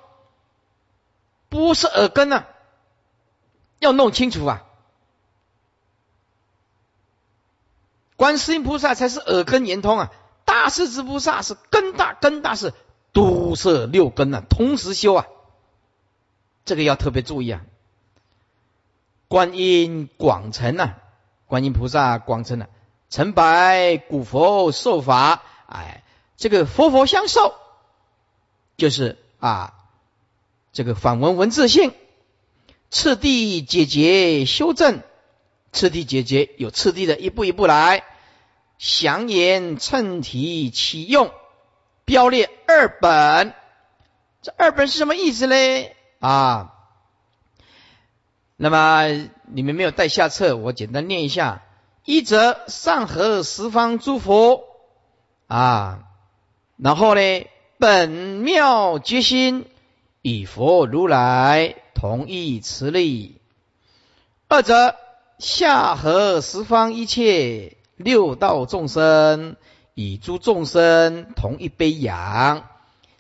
[1.50, 2.48] 不是耳根啊，
[3.80, 4.63] 要弄清楚啊。
[8.15, 10.12] 观世音菩萨才是耳根圆通啊。
[10.45, 12.73] 大势至菩萨是根大，根大是
[13.13, 15.27] 都摄六根啊，同时修啊，
[16.65, 17.62] 这个要特别注意啊。
[19.27, 20.97] 观音广成啊，
[21.47, 22.67] 观音菩萨广成啊，
[23.10, 26.04] 成白古佛受法，哎，
[26.36, 27.54] 这个佛佛相受，
[28.77, 29.73] 就是啊，
[30.73, 31.93] 这个反闻文字性，
[32.89, 35.01] 次第解决修正，
[35.71, 38.04] 次第解决有次第的一步一步来。
[38.82, 41.32] 详言称题启用，
[42.04, 43.54] 标列二本。
[44.41, 45.96] 这二本是什么意思嘞？
[46.20, 46.74] 啊，
[48.58, 51.62] 那么你们没有带下册，我简单念一下：
[52.06, 54.63] 一则上合十方诸佛
[55.46, 56.06] 啊，
[56.76, 57.46] 然后呢，
[57.78, 59.67] 本妙决心
[60.24, 63.39] 与佛如来同一慈力；
[64.48, 64.96] 二则
[65.38, 67.78] 下合十方一切。
[68.01, 69.55] 六道众生
[69.93, 72.65] 与诸众生同一杯羊，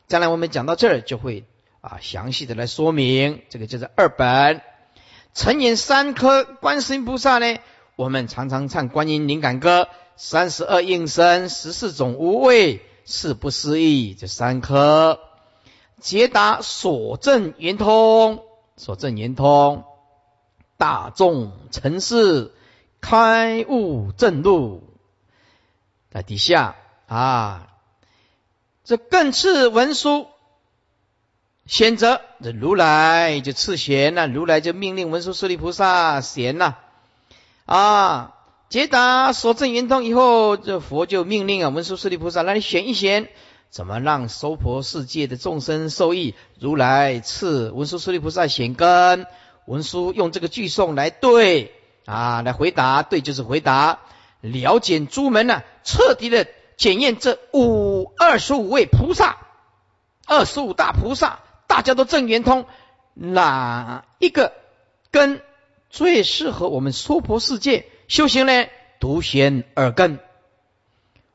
[0.07, 1.45] 将来我们讲到这儿就会
[1.81, 4.61] 啊详细的来说明，这个叫做二本。
[5.33, 7.59] 成言三颗观世音菩萨呢，
[7.95, 15.19] 我们常常唱观音灵感歌，三十二应身，十四种无畏，四不思议，这三颗
[15.99, 18.43] 解答所证圆通，
[18.75, 19.83] 所证圆通，
[20.77, 22.51] 大众成事。
[23.01, 24.83] 开悟正路，
[26.11, 26.75] 在底下
[27.07, 27.67] 啊，
[28.85, 30.27] 这更次文书
[31.65, 36.75] 选择这如来就赐贤呐，如来就命令文殊师利菩萨贤呐
[37.65, 38.35] 啊，
[38.69, 43.29] 解答所证圆通以后，这佛就命令啊文殊师利菩萨，让你选一选，
[43.69, 46.35] 怎么让娑婆世界的众生受益？
[46.59, 49.25] 如来赐文殊师利菩萨显根，
[49.65, 51.73] 文殊用这个句诵来对。
[52.11, 53.99] 啊，来回答，对，就是回答。
[54.41, 56.45] 了解诸门呢，彻底的
[56.75, 59.37] 检验这五二十五位菩萨，
[60.25, 62.65] 二十五大菩萨，大家都正圆通，
[63.13, 64.51] 哪一个
[65.09, 65.41] 根
[65.89, 68.67] 最适合我们娑婆世界修行呢？
[68.99, 70.19] 独显耳根。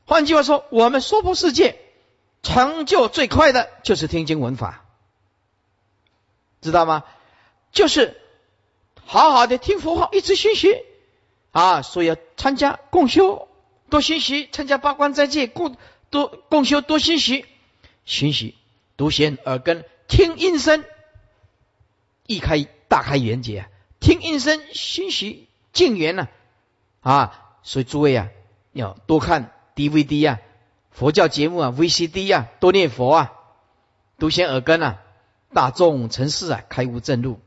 [0.05, 1.79] 换句话说，我们娑婆世界
[2.43, 4.85] 成就最快的就是听经闻法，
[6.61, 7.03] 知道吗？
[7.71, 8.21] 就是。
[9.07, 10.83] 好好的听佛号，一直学习
[11.51, 11.81] 啊！
[11.81, 13.47] 所以要参加共修，
[13.89, 15.77] 多学习；参加八关斋戒，共
[16.09, 17.45] 多共修，多学习。
[18.03, 18.55] 学习
[18.97, 20.83] 独显耳根，听音声，
[22.25, 23.69] 一开大开眼界。
[24.01, 26.27] 听音声，学习静缘呐
[26.99, 27.55] 啊！
[27.63, 28.27] 所以诸位啊，
[28.73, 30.39] 要多看 DVD 啊，
[30.91, 33.33] 佛教节目啊，VCD 啊，多念佛啊，
[34.19, 34.99] 独显耳根啊，
[35.53, 37.39] 大众成事啊，开悟正路。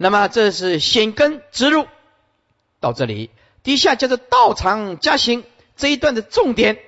[0.00, 1.86] 那么这是显根植入
[2.80, 3.30] 到这里，
[3.64, 5.42] 底下叫做道场加行
[5.76, 6.78] 这一段的重点，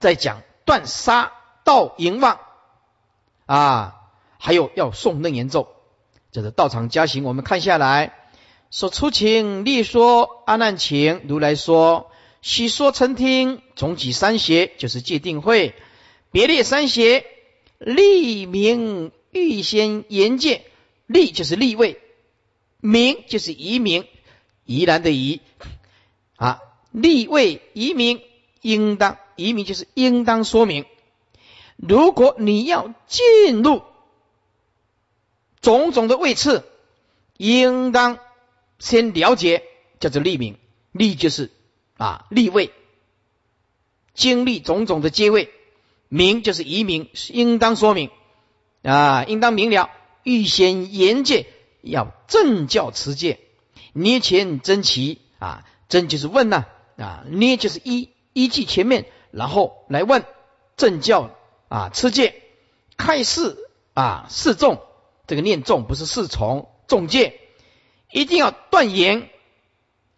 [0.00, 2.40] 在讲断杀道淫妄
[3.46, 4.00] 啊，
[4.38, 5.68] 还有要诵楞严咒，
[6.32, 7.22] 这是道场加行。
[7.22, 8.18] 我们看下来，
[8.72, 12.10] 说出情立说阿难情，如来说
[12.42, 15.76] 许说曾听，总举三邪就是界定会，
[16.32, 17.24] 别列三邪，
[17.78, 20.64] 立名预先言戒，
[21.06, 22.00] 立就是立位。
[22.80, 24.04] 名就是移民，
[24.64, 25.40] 宜兰的宜。
[26.36, 26.60] 啊，
[26.92, 28.22] 立位移民
[28.60, 30.84] 应当移民就是应当说明，
[31.76, 33.82] 如果你要进入
[35.60, 36.64] 种种的位次，
[37.36, 38.18] 应当
[38.78, 39.64] 先了解
[39.98, 40.56] 叫做立名，
[40.92, 41.50] 立就是
[41.96, 42.72] 啊立位，
[44.14, 45.52] 经历种种的阶位，
[46.08, 48.10] 名就是移民，应当说明。
[48.82, 49.90] 啊，应当明了，
[50.22, 51.46] 预先言戒。
[51.82, 53.40] 要正教持戒，
[53.92, 56.66] 捏前真齐啊，真就是问呐
[56.96, 60.24] 啊，捏就是依依据前面，然后来问
[60.76, 61.30] 正教
[61.68, 62.42] 啊持戒，
[62.96, 63.56] 开示
[63.94, 64.80] 啊示众，
[65.26, 67.40] 这个念众不是示从众戒，
[68.12, 69.28] 一定要断言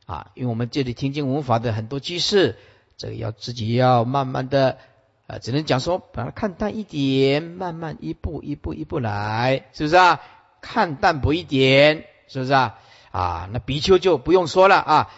[0.06, 2.56] 啊，因为我们这里听经闻法的很多居士，
[2.96, 4.78] 这个要自己要慢慢的，
[5.26, 10.20] 呃，只能讲说把它看淡一点，慢慢一步一步一步来，是不是啊？
[10.60, 12.78] 看淡薄一点，是不是啊？
[13.10, 15.10] 啊，那比丘就不用说了啊，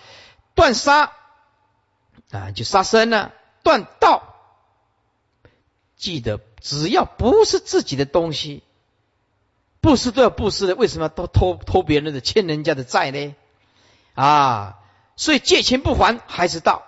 [0.54, 1.12] 断杀
[2.30, 3.32] 啊，就杀生了，
[3.62, 4.34] 断道。
[5.96, 8.62] 记得，只要不是自己的东西，
[9.80, 13.34] 布施都要布施的，为什么都偷偷别人的、欠人家的债呢？
[14.14, 14.78] 啊，
[15.14, 16.82] 所以借钱不还还是道，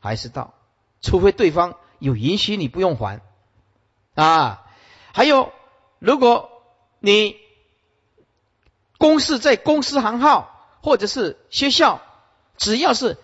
[0.00, 0.54] 还是道，
[1.00, 3.20] 除非对方有允许你不用还
[4.14, 4.66] 啊。
[5.12, 5.52] 还有，
[5.98, 6.55] 如果
[7.00, 7.36] 你
[8.98, 12.00] 公司在公司行号或者是学校，
[12.56, 13.18] 只要是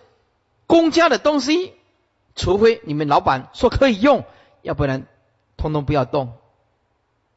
[0.67, 1.73] 公家的东西。
[2.35, 4.25] 除非你们老板说可以用，
[4.63, 5.05] 要不然
[5.55, 6.35] 通通不要动，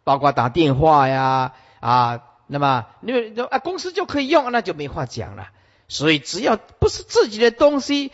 [0.05, 5.51] 包括打电话呀啊，那么你们啊公司就可以用，那就没话讲了。
[5.87, 8.11] 所以只要不是自己的东西，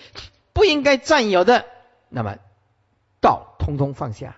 [0.52, 1.66] 不应该占有的，
[2.08, 2.38] 那么
[3.20, 4.36] 道通通放下，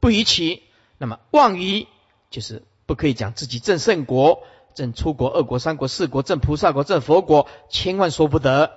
[0.00, 0.62] 不逾期。
[0.98, 1.88] 那么妄语
[2.34, 4.42] 就是不可以讲自己正圣国、
[4.74, 8.72] 正出国、二国、三国、四国、正菩萨国、正佛国，千万说不得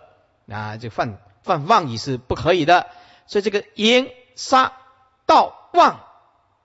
[0.48, 0.78] 啊！
[0.78, 1.18] 就犯。
[1.42, 2.88] 犯妄语是不可以的，
[3.26, 4.74] 所以这个言、杀、
[5.26, 6.02] 道、妄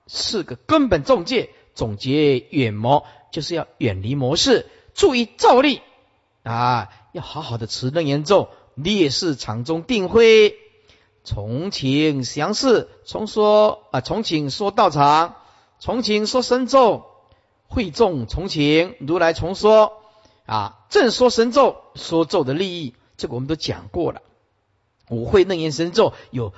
[0.09, 5.80] 四个根本重戒，总结远魔，就是要远离魔事，注意照例
[6.43, 10.57] 啊，要好好的持楞严咒，烈士场中定会，
[11.22, 15.36] 重请详事，重说啊，重请说道场，
[15.83, 17.07] 从情说神咒，
[17.66, 20.01] 会众从情如来重说
[20.47, 24.22] 啊，正说神咒，说咒的利益，这个我们都讲过了。
[25.11, 26.55] 五会楞严神咒有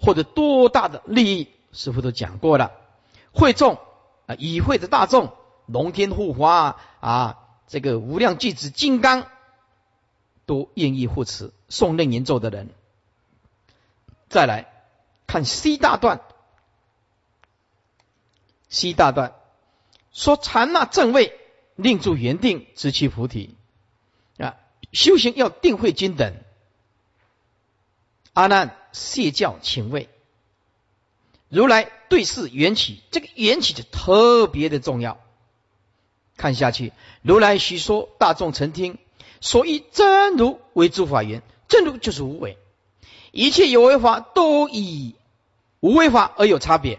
[0.00, 1.48] 获得多大的利益？
[1.74, 2.72] 师傅都讲过了。
[3.34, 3.76] 会众
[4.24, 5.34] 啊，已会的大众，
[5.66, 9.26] 龙天护法啊，这个无量巨子金刚
[10.46, 12.70] 都愿意护持诵楞严咒的人。
[14.30, 14.72] 再来
[15.26, 16.22] 看 C 大段
[18.74, 19.34] ，C 大段。
[20.12, 21.38] 说禅那正位，
[21.76, 23.54] 令住原定，直其菩提。
[24.38, 24.56] 啊，
[24.92, 26.34] 修行要定慧均等。
[28.32, 30.08] 阿难，谢教请问，
[31.48, 35.20] 如来对视缘起，这个缘起就特别的重要。
[36.36, 38.98] 看下去，如来许说，大众曾听，
[39.40, 42.58] 所以真如为诸法缘，真如就是无为，
[43.30, 45.14] 一切有为法都以
[45.78, 46.98] 无为法而有差别，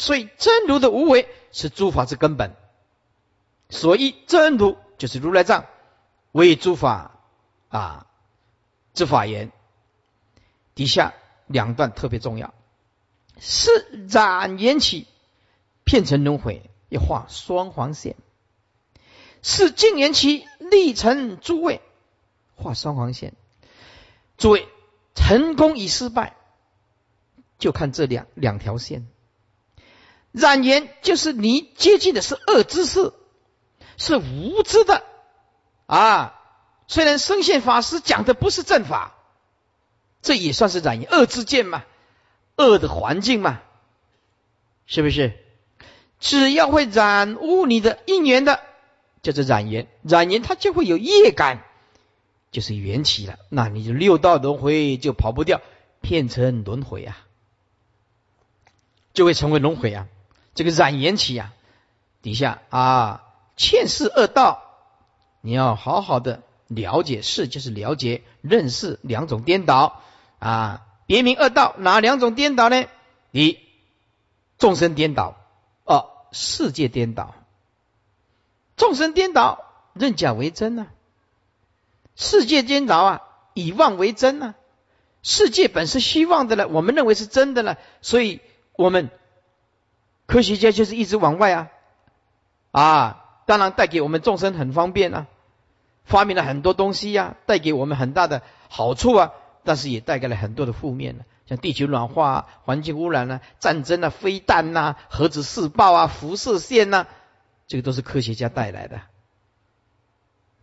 [0.00, 2.56] 所以真如的无为是诸法之根本，
[3.68, 5.66] 所以真如就是如来藏
[6.32, 7.18] 为诸法
[7.68, 8.06] 啊
[8.94, 9.52] 之法言。
[10.74, 11.12] 底下
[11.46, 12.54] 两段特别重要，
[13.38, 15.06] 是染缘起，
[15.84, 18.14] 片成轮回，要画双黄线；
[19.42, 21.82] 是净缘起，立成诸位，
[22.54, 23.34] 画双黄线。
[24.38, 24.66] 诸位
[25.14, 26.36] 成功与失败，
[27.58, 29.06] 就看这两两条线。
[30.32, 33.12] 染缘就是你接近的是恶知识，
[33.96, 35.04] 是无知的
[35.86, 36.36] 啊。
[36.86, 39.16] 虽然生现法师讲的不是正法。
[40.22, 41.84] 这也算是染恶之见嘛，
[42.56, 43.62] 恶的环境嘛，
[44.84, 45.32] 是不是？
[46.18, 48.60] 只要会染污你的因缘的，
[49.22, 49.88] 叫做染缘。
[50.02, 51.64] 染缘它就会有业感，
[52.50, 53.38] 就是缘起了。
[53.48, 55.62] 那你就六道轮回就跑不掉，
[56.02, 57.16] 变成轮回啊，
[59.14, 60.06] 就会成为轮回啊。
[60.54, 61.52] 这个染缘起啊，
[62.22, 63.24] 底下啊，
[63.56, 64.62] 欠世恶道，
[65.40, 70.02] 你要好好的了解，是就是了解认识两种颠倒。
[70.38, 72.86] 啊，别名恶道，哪两种颠倒呢？
[73.30, 73.58] 一
[74.58, 75.36] 众生颠倒，
[75.84, 77.34] 二世界颠倒。
[78.76, 80.86] 众生颠倒，认假为真啊；
[82.16, 83.22] 世界颠倒啊，
[83.52, 84.54] 以妄为真啊。
[85.22, 88.40] 世界本是虚妄的了，我们认为是真的了，所以
[88.72, 89.10] 我们
[90.30, 91.70] 科学家就是一直往外啊
[92.70, 95.26] 啊，当然带给我们众生很方便啊，
[96.04, 99.32] 发明了很多东西呀，带给我们很大的好处啊。
[99.64, 107.08] 但是也带来了很多的负面呢，像地球暖化、环境污染啊、战争啊、飞弹呐、核子试爆啊、辐射线呐，
[107.66, 109.00] 这个都是科学家带来的。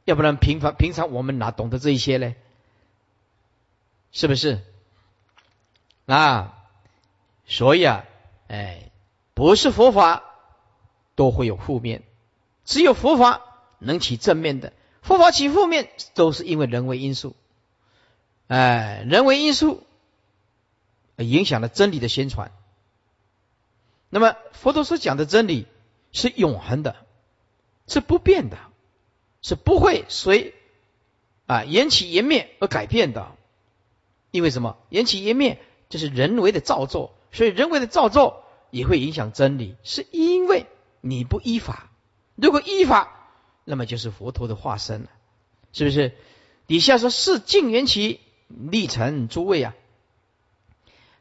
[0.06, 2.36] 要不然平凡平常我们哪懂得这一些呢？
[4.14, 4.62] 是不是？
[6.06, 6.54] 啊，
[7.46, 8.06] 所以啊，
[8.48, 8.87] 哎，
[9.38, 10.24] 不是佛法
[11.14, 12.02] 都会有负面，
[12.66, 13.44] 只有佛法
[13.78, 14.74] 能起正面的。
[15.04, 17.36] 佛法起负面都是因为人为因素。
[18.48, 19.84] 哎，人为因素
[21.18, 22.52] 影响了真理的宣传。
[24.10, 25.68] 那么佛陀所讲的真理
[26.12, 26.96] 是永恒的，
[27.86, 28.58] 是不变的，
[29.44, 30.56] 是不会随
[31.46, 33.36] 啊，缘起缘灭而改变的。
[34.32, 34.78] 因为什么？
[34.90, 35.60] 缘起缘灭
[35.90, 40.66] 就是人为的造作，所以人为的造作也会影响真理，是因为
[41.02, 41.90] 你不依法。
[42.36, 43.30] 如果依法，
[43.64, 45.10] 那么就是佛陀的化身了，
[45.74, 46.14] 是不是？
[46.68, 49.74] 底下说是净缘起，立成诸位啊，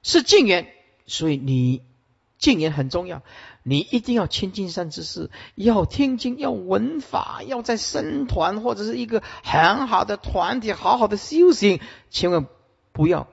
[0.03, 0.68] 是净缘，
[1.07, 1.82] 所以你
[2.38, 3.22] 净缘很重要。
[3.62, 11.80] 你一定要亲近善知识，要听经，要闻法，要在僧团或者是一个很好的团体，好好的修行。
[12.11, 12.47] 千万
[12.92, 13.26] 不要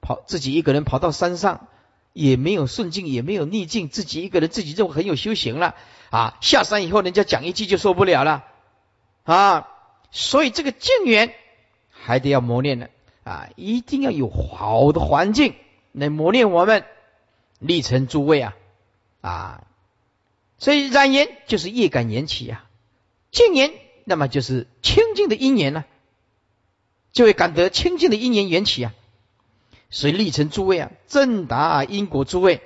[0.00, 1.68] 跑自己一个人跑到山上，
[2.14, 5.74] 也没有顺境，也没有逆境，自己一个人自己就很有修行了
[6.10, 6.38] 啊！
[6.40, 8.44] 下山以后，人家讲一句就受不了了
[9.24, 9.68] 啊！
[10.12, 11.34] 所以这个净缘
[11.90, 12.86] 还得要磨练呢
[13.24, 13.48] 啊！
[13.56, 15.56] 一定要有好的环境
[15.90, 16.84] 来磨练我们，
[17.58, 18.56] 立成诸位啊
[19.20, 19.64] 啊！
[20.56, 22.64] 所以染言就是业感缘起呀，
[23.32, 23.72] 净言
[24.04, 25.84] 那么就是清净的因缘呢，
[27.12, 28.94] 就会感得清净的因缘缘起啊。
[29.94, 32.62] 所以立成诸位啊，正达因果诸位，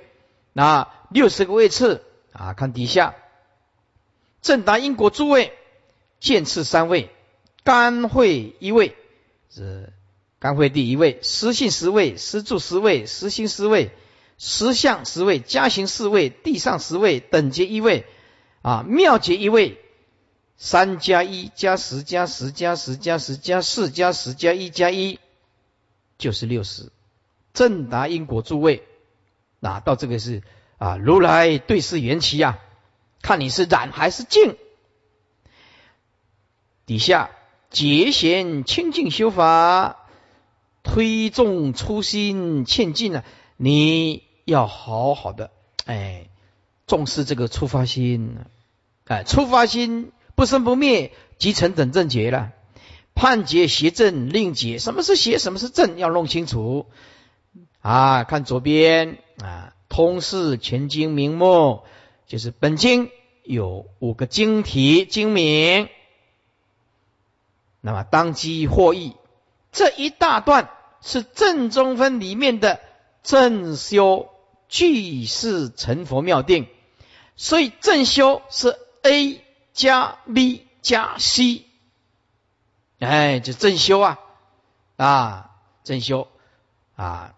[0.51, 2.03] 那六十个位次
[2.33, 3.13] 啊，看底下
[4.41, 5.53] 正达因果诸位，
[6.19, 7.11] 见次三位，
[7.63, 8.95] 甘会一位
[9.47, 9.93] 是
[10.39, 13.91] 甘会第一位，实性十位，实住十位，实心十位。
[14.39, 18.05] 十相十位，加行四位，地上十位，等级一位，
[18.63, 19.77] 啊，妙节一位，
[20.57, 25.19] 三加一加十加十加十加十加四加十加一加一，
[26.17, 26.91] 就是六十。
[27.59, 28.83] 正达因果诸位，
[29.59, 30.43] 那到这个是
[30.77, 32.57] 啊，如来对视缘起呀，
[33.21, 34.55] 看你是染还是净。
[36.85, 37.31] 底下
[37.69, 40.07] 节贤清净修法，
[40.83, 43.25] 推重初心欠进啊，
[43.57, 44.23] 你。
[44.45, 45.51] 要好好的，
[45.85, 46.27] 哎，
[46.87, 48.35] 重视这个出发心，
[49.05, 52.51] 哎，出发心不生不灭，即成等正觉了。
[53.13, 56.87] 判结邪正，令解什么是邪，什么是正，要弄清楚。
[57.81, 61.83] 啊，看左边啊，通释全经名目，
[62.27, 63.11] 就是本经
[63.43, 65.89] 有五个经题经名，
[67.81, 69.15] 那么当机获益，
[69.71, 70.69] 这一大段
[71.01, 72.79] 是正中分里面的
[73.23, 74.29] 正修。
[74.71, 76.67] 具是成佛妙定，
[77.35, 81.65] 所以正修是 A 加 B 加 C，
[82.99, 84.19] 哎，就正修啊
[84.95, 86.27] 啊，正修
[86.95, 87.33] 啊。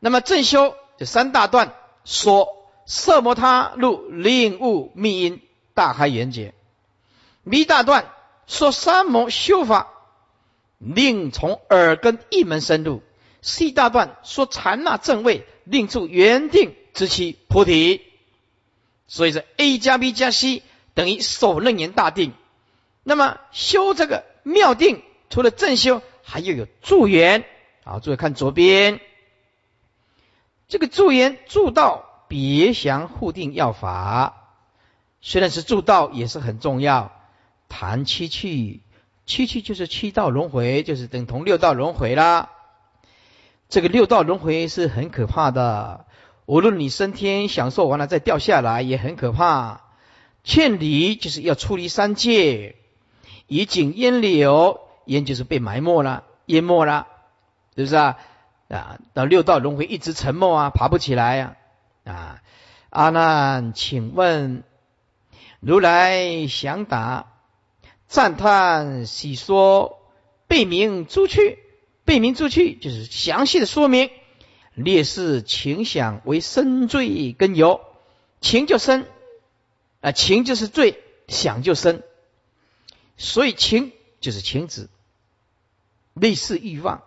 [0.00, 1.74] 那么正修这三大段
[2.04, 2.48] 说
[2.86, 5.42] 色摩他入令悟密因
[5.74, 6.54] 大开眼界
[7.48, 8.10] ，B 大段
[8.46, 9.88] 说三摩修法
[10.78, 13.02] 令从耳根一门深入
[13.42, 15.46] ，C 大段说禅那正位。
[15.70, 18.00] 令住圆定之期菩提，
[19.06, 20.62] 所以说 A 加 B 加 C
[20.94, 22.32] 等于首楞严大定。
[23.02, 27.44] 那么修这个妙定，除了正修，还要有助缘。
[27.84, 29.02] 好，注意看左边，
[30.68, 34.52] 这个助缘助道别详护定要法，
[35.22, 37.10] 虽然是助道，也是很重要。
[37.70, 38.82] 谈七趣，
[39.24, 42.50] 七趣就是七道轮回，就是等同六道轮回啦。
[43.70, 46.04] 这个六道轮回是很可怕的，
[46.44, 49.82] 无论你升天享受完了再掉下来也很可怕。
[50.44, 52.76] 劝离就是要出离三界，
[53.46, 57.06] 以井淹流，淹就是被埋没了，淹没了，
[57.74, 58.18] 是不是啊？
[58.68, 61.56] 啊，到六道轮回一直沉默啊，爬不起来呀！
[62.04, 62.42] 啊，
[62.90, 64.62] 阿难，请问
[65.60, 67.32] 如来详答，
[68.06, 70.00] 赞叹喜说，
[70.46, 71.58] 背名诸趣。
[72.04, 74.08] 背名注去就是详细的说明，
[74.72, 77.82] 烈士情想为生罪根由，
[78.40, 79.04] 情就生
[80.00, 82.02] 啊，情就是罪，想就生，
[83.18, 83.92] 所以情
[84.22, 84.88] 就是情子，
[86.14, 87.02] 类似欲望，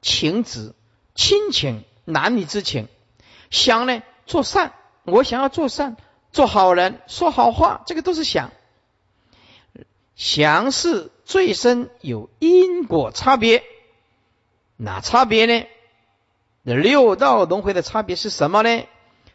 [0.00, 0.74] 情子
[1.16, 2.86] 亲情男女之情，
[3.50, 5.96] 想呢做善，我想要做善，
[6.30, 8.52] 做好人，说好话，这个都是想，
[10.14, 13.64] 想是最深有因果差别。
[14.76, 15.66] 哪差别呢？
[16.62, 18.84] 那六道轮回的差别是什么呢？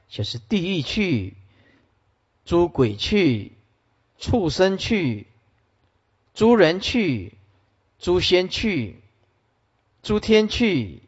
[0.08, 1.36] 就是地狱去、
[2.46, 3.54] 诸鬼去、
[4.20, 5.26] 畜生去、
[6.34, 7.38] 诸人去、
[7.98, 9.02] 诸仙去、
[10.04, 11.02] 诸天去、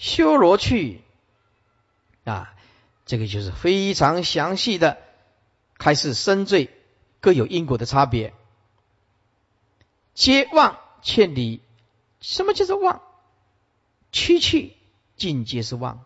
[0.00, 1.02] 修罗去
[2.24, 2.54] 啊！
[3.04, 4.96] 这个就是非常详细的
[5.76, 6.70] 开始生罪
[7.20, 8.32] 各有因果的差别。
[10.14, 11.60] 皆妄欠理，
[12.20, 13.02] 什么叫做妄？
[14.10, 14.74] 区去
[15.16, 16.04] 境界是妄，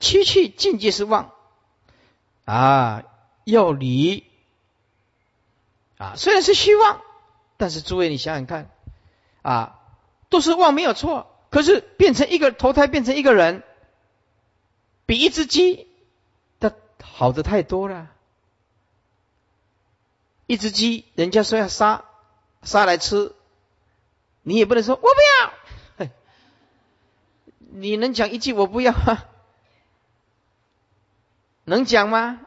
[0.00, 1.34] 区去境界是妄
[2.46, 3.04] 啊，
[3.44, 4.24] 要离
[5.98, 7.02] 啊，虽然是虚妄
[7.58, 8.70] 但是诸位，你想想看，
[9.42, 9.80] 啊，
[10.28, 13.62] 都是妄没有错，可是变成一个投胎变成一个人，
[15.06, 15.88] 比一只鸡
[16.60, 18.10] 的好的太多了。
[20.46, 22.04] 一只鸡，人家说要杀，
[22.62, 23.34] 杀来吃，
[24.42, 26.08] 你也不能说我不要，
[27.58, 28.94] 你能讲一句我不要？
[31.64, 32.40] 能讲吗？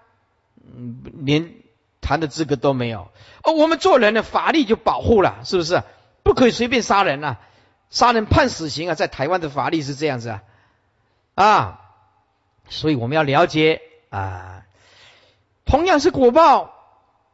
[1.13, 1.55] 连
[1.99, 3.11] 谈的资格都没有。
[3.43, 5.83] 哦，我们做人的法律就保护了，是不是？
[6.23, 7.39] 不可以随便杀人啊！
[7.89, 8.95] 杀人判死刑啊！
[8.95, 10.43] 在台湾的法律是这样子啊，
[11.35, 11.81] 啊，
[12.69, 14.65] 所以我们要了解啊，
[15.65, 16.73] 同样是果报，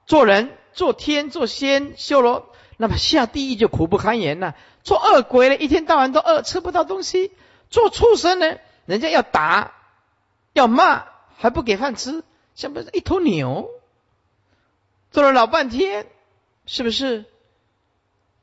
[0.05, 0.57] 做人。
[0.75, 4.55] 做天做仙修罗，那么下地狱就苦不堪言了。
[4.83, 7.31] 做恶鬼呢，一天到晚都饿，吃不到东西；
[7.69, 9.71] 做畜生呢，人家要打，
[10.51, 11.05] 要骂，
[11.37, 12.25] 还不给饭吃，
[12.55, 13.69] 像不是一头牛，
[15.11, 16.07] 做了老半天，
[16.65, 17.23] 是不是？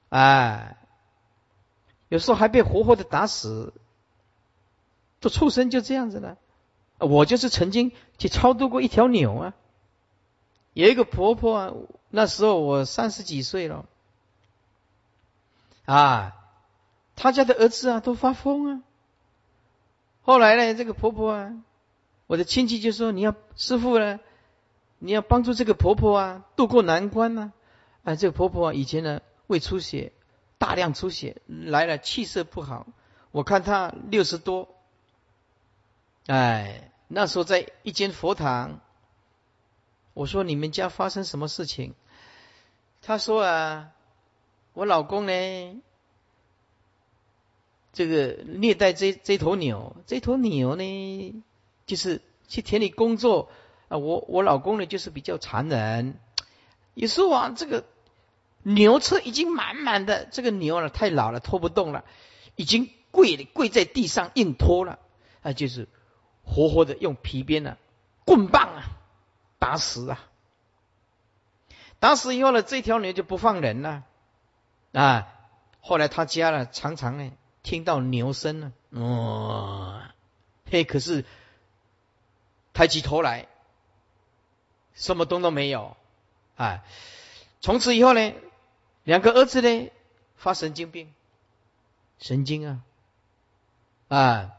[0.08, 0.78] 哎，
[2.12, 3.72] 有时候还被活活的打死。
[5.22, 6.36] 做畜生就这样子了。
[6.98, 9.54] 我就是曾经去超度过一条牛啊。
[10.74, 11.72] 有一个婆婆啊，
[12.10, 13.86] 那时候我三十几岁了，
[15.86, 16.36] 啊，
[17.16, 18.82] 她家的儿子啊都发疯啊。
[20.20, 21.54] 后来呢，这个婆婆啊，
[22.26, 24.20] 我的亲戚就说：“你要师傅呢，
[24.98, 27.54] 你要帮助这个婆婆啊渡过难关呢。”
[28.04, 30.12] 啊，这个婆婆以前呢胃出血，
[30.62, 32.86] 大量出血来了，气色不好。
[33.32, 34.68] 我看他六十多，
[36.28, 38.78] 哎，那时候在一间佛堂。
[40.14, 41.94] 我说你们家发生什么事情？
[43.00, 43.90] 他说啊，
[44.72, 45.82] 我老公呢，
[47.92, 51.42] 这个虐待这这头牛，这头牛呢，
[51.86, 53.48] 就是去田里工作
[53.88, 53.98] 啊。
[53.98, 56.20] 我我老公呢，就是比较残忍。
[56.94, 57.84] 有时候啊，这个
[58.62, 62.04] 牛车已经满满的，这个牛呢太老了，拖不动了，
[62.56, 64.98] 已经跪跪在地上硬拖了
[65.42, 65.88] 啊，就是
[66.42, 67.76] 活活的用皮鞭呢，
[68.24, 68.82] 棍棒啊。
[69.58, 70.18] 打死啊！
[72.00, 74.02] 打死以后呢，这条牛就不放人了
[74.92, 75.28] 啊。
[75.80, 77.30] 后来他家呢，常常呢
[77.62, 80.02] 听到牛声呢，哦，
[80.68, 81.24] 嘿，可是
[82.72, 83.46] 抬起头来，
[84.94, 85.96] 什么东都没有
[86.56, 86.82] 啊。
[87.60, 88.32] 从此以后呢，
[89.04, 89.90] 两个儿子呢
[90.36, 91.12] 发神经病，
[92.18, 92.80] 神经啊
[94.08, 94.50] 啊。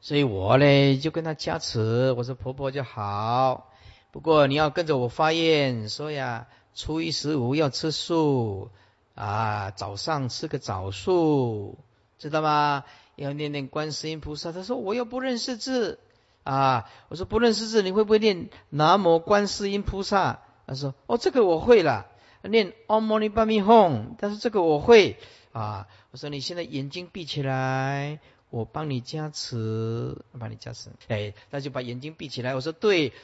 [0.00, 3.70] 所以我呢就跟他加持，我说婆婆就好，
[4.10, 8.70] 不过你要跟着我发愿，说呀初一十五要吃素
[9.14, 11.78] 啊，早上吃个早素，
[12.18, 12.84] 知道吗？
[13.14, 14.50] 要念念观世音菩萨。
[14.52, 16.00] 他说我又不认识字
[16.42, 20.40] 啊，我说不认识字，你会不会念南无观世音菩萨？
[20.66, 22.06] 他说哦这个我会了，
[22.48, 25.16] 念阿弥陀巴咪吽，但是这个我会
[25.52, 25.86] 啊。
[26.10, 28.20] 我说你现在眼睛闭起来。
[28.50, 30.90] 我帮你加持，帮你加持。
[31.08, 32.54] 哎，那就把眼睛闭起来。
[32.54, 33.14] 我说对，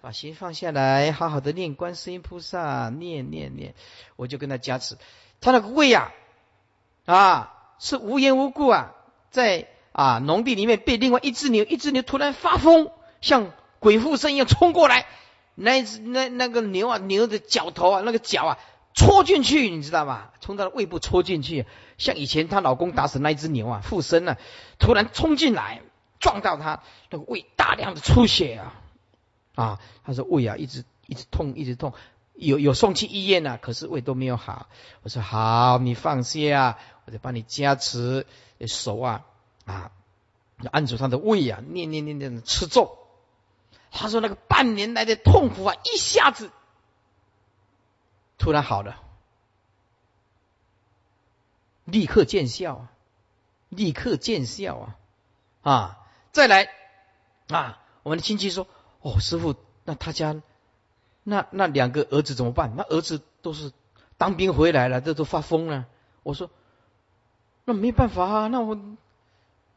[0.00, 3.74] 把心放下来，好好的念观世音菩萨，念念念。
[4.16, 4.96] 我就跟他加持，
[5.42, 6.14] 他那个胃啊，
[7.04, 8.94] 啊，是无缘无故啊，
[9.30, 12.90] 在啊农地里面被另外一只牛，一只牛突然发疯，
[13.20, 15.06] 像鬼附身一样冲过来，
[15.60, 18.58] 那只那那个牛啊，牛的脚头啊，那个脚啊。
[18.92, 20.30] 戳进去，你知道吗？
[20.40, 21.64] 从他的胃部戳进去，
[21.96, 24.36] 像以前她老公打死那一只牛啊，附身了，
[24.80, 25.80] 突然冲进来
[26.18, 28.74] 撞到他，那个胃大量的出血啊
[29.54, 29.80] 啊！
[30.04, 31.94] 他说胃啊一直一直痛，一直痛，
[32.34, 34.66] 有有送去医院了，可是胃都没有好。
[35.04, 38.26] 我说好，你放下，我就帮你加持
[38.66, 39.24] 手啊
[39.66, 39.92] 啊，
[40.72, 42.98] 按住他的胃啊，念念念念的吃咒。
[43.90, 46.50] 他说那个半年来的痛苦啊，一下子。
[48.38, 49.02] 突然好了，
[51.84, 52.92] 立刻见效啊！
[53.68, 54.96] 立刻见效啊！
[55.62, 55.98] 啊，
[56.32, 56.70] 再来
[57.48, 57.82] 啊！
[58.02, 58.66] 我们的亲戚说
[59.02, 60.40] ：“哦，师傅，那他家
[61.22, 62.74] 那那两个儿子怎么办？
[62.76, 63.72] 那儿子都是
[64.16, 65.86] 当兵回来了，这都发疯了。”
[66.24, 66.50] 我说
[67.66, 68.78] ：“那没办法啊，那我……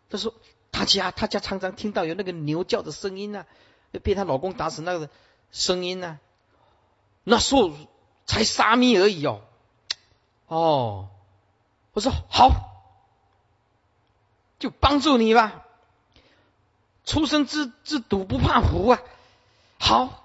[0.09, 0.33] 他说
[0.71, 3.45] 他家他家常常听到有那个牛叫的声音啊，
[3.99, 5.09] 被她老公打死那个
[5.51, 6.19] 声音啊，
[7.23, 7.71] 那说。”
[8.25, 9.41] 才沙弥而已哦，
[10.47, 11.09] 哦，
[11.91, 12.49] 我说好，
[14.59, 15.65] 就帮助你吧。
[17.03, 19.01] 出生之之犊不怕虎啊，
[19.77, 20.23] 好，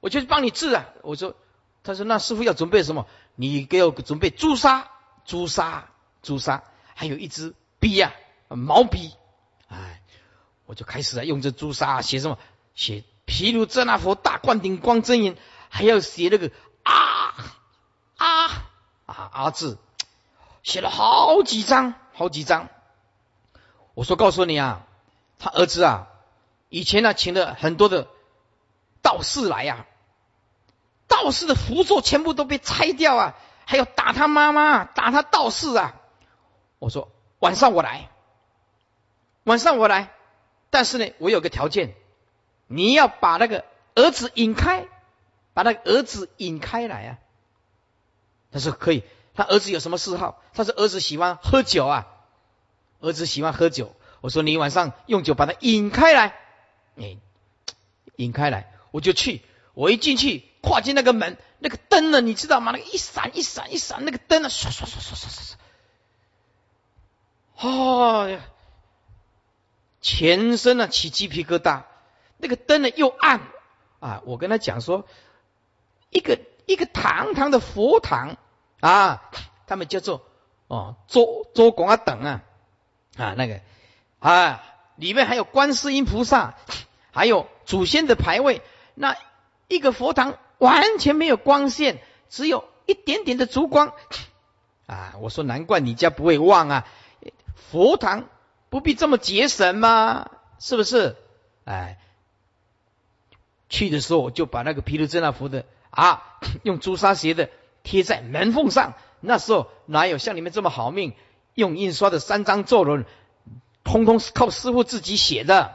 [0.00, 0.88] 我就去帮你治啊。
[1.02, 1.36] 我说，
[1.84, 3.06] 他说那师傅要准备什么？
[3.36, 4.90] 你给我准备朱砂，
[5.24, 5.88] 朱砂，
[6.20, 6.64] 朱砂，
[6.94, 8.12] 还有一支笔呀，
[8.48, 9.14] 毛笔。
[9.68, 10.02] 哎，
[10.66, 12.40] 我就开始啊，用这朱砂写什么？
[12.74, 15.36] 写毗卢遮那佛大灌顶光真言，
[15.68, 16.50] 还要写那个。
[16.82, 17.34] 啊
[18.16, 18.46] 啊！
[19.06, 19.78] 啊，阿字
[20.62, 22.68] 写了好几张，好几张。
[23.94, 24.86] 我说告诉你啊，
[25.38, 26.08] 他儿子啊，
[26.68, 28.08] 以前呢请了很多的
[29.00, 29.86] 道士来呀，
[31.08, 35.94] 道士的符咒全部都被拆掉啊，还要打他妈妈，打他道士啊。
[36.78, 38.10] 我说晚上我来，
[39.44, 40.12] 晚上我来，
[40.68, 41.94] 但是呢，我有个条件，
[42.74, 43.64] 你要把那个
[43.94, 44.86] 儿子引开，
[45.52, 47.18] 把那个儿子引开来啊。
[48.50, 49.04] 他说可以，
[49.34, 50.42] 他儿子有什么嗜好？
[50.52, 52.06] 他说儿子喜欢喝酒啊，
[53.00, 53.94] 儿子喜欢喝酒。
[54.20, 56.34] 我说你晚上用酒把他引开来，
[58.16, 59.42] 引开来，我就去。
[59.74, 62.72] 我一进去，跨进那个门，那个灯呢，你知道吗？
[62.72, 65.54] 那个一闪一闪一闪，那个灯呢，唰唰唰唰唰唰唰。
[67.56, 68.40] 哦呀，
[70.00, 71.82] 全身呢起鸡皮疙瘩，
[72.36, 73.40] 那个灯呢又暗
[74.00, 74.22] 啊！
[74.26, 75.06] 我跟他讲说，
[76.10, 78.36] 一个一个堂堂的佛堂
[78.80, 79.30] 啊，
[79.66, 80.26] 他们叫做
[80.66, 82.42] 哦周周公啊等啊
[83.16, 83.60] 啊那个
[84.18, 84.62] 啊
[84.96, 86.54] 里面还有观世音菩萨，
[87.12, 88.62] 还有祖先的牌位，
[88.94, 89.16] 那
[89.68, 93.94] 一个佛堂完全没有光线，只有一点点的烛光
[94.86, 95.14] 啊！
[95.20, 96.86] 我说难怪你家不会旺啊！
[97.54, 98.28] 佛堂
[98.68, 100.30] 不必这么节省吗？
[100.58, 101.16] 是不是？
[101.64, 101.98] 哎，
[103.68, 106.22] 去的时候就把那个毗卢遮那佛的啊，
[106.62, 107.50] 用朱砂写的
[107.82, 108.94] 贴在门缝上。
[109.20, 111.14] 那时候哪有像你们这么好命，
[111.54, 113.04] 用印刷的三张咒轮，
[113.82, 115.74] 通通是靠师傅自己写的，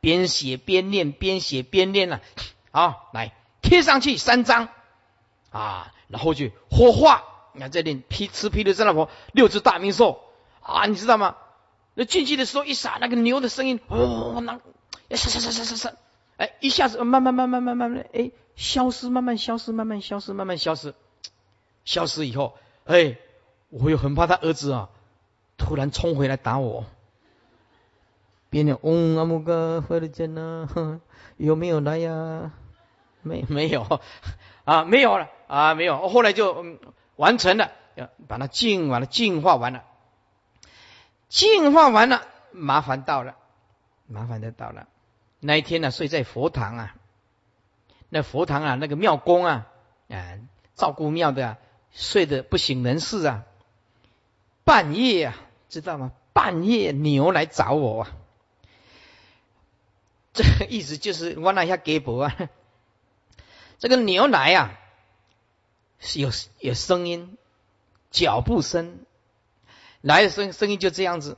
[0.00, 2.20] 边写边念，边写边念了。
[2.70, 4.68] 好， 来贴上去三张
[5.50, 7.24] 啊，然后就火化。
[7.54, 10.20] 你看这里毗吃毗卢遮那佛六只大明寿。
[10.60, 11.36] 啊，你知道吗？
[11.94, 14.60] 那进去的时候一撒，那个牛的声音，哦，那，
[15.16, 15.92] 杀杀杀杀杀杀，
[16.42, 20.92] 哎，一下子慢慢慢慢慢慢慢，哎，消失，慢慢消失，慢慢消失，慢慢消失，
[21.84, 23.16] 消失以后，哎，
[23.68, 24.90] 我又很怕他儿子啊，
[25.56, 26.84] 突然冲回来打我。
[28.50, 31.00] 别人嗡阿姆哥回来见呢，
[31.36, 32.50] 有没有来呀？
[33.22, 34.00] 没没有
[34.64, 36.08] 啊，没有了啊，没有。
[36.08, 36.66] 后来就
[37.14, 39.84] 完成了，要把它净完了，净化完了。
[41.28, 43.36] 净化完了，麻烦到了，
[44.08, 44.88] 麻烦的到了。
[45.44, 46.94] 那一天呢，睡在佛堂啊，
[48.08, 49.66] 那佛堂啊，那个庙公啊，
[50.08, 50.38] 啊，
[50.76, 51.58] 照顾庙的，
[51.90, 53.44] 睡得不省人事啊。
[54.62, 55.36] 半夜啊，
[55.68, 56.12] 知道吗？
[56.32, 58.12] 半夜牛来找我啊，
[60.32, 62.48] 这个意思就是弯了一下胳膊啊，
[63.80, 64.78] 这个牛来啊，
[66.14, 66.30] 有
[66.60, 67.36] 有声音，
[68.12, 69.00] 脚步声。
[70.02, 71.36] 来的声声音就这样子，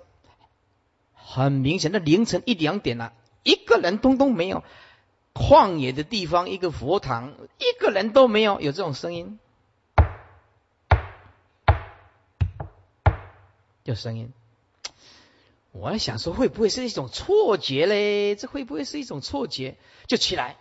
[1.14, 1.90] 很明显。
[1.90, 3.14] 那凌晨一两点了，
[3.44, 4.64] 一个人通通没有。
[5.32, 9.38] 旷野的地方，一个佛堂，一个人都没有，有这种声音，
[13.82, 14.32] 有声音。
[15.72, 18.36] 我还想说，会不会是一种错觉嘞？
[18.36, 19.74] 这会不会是一种错觉？
[20.06, 20.56] 就起来，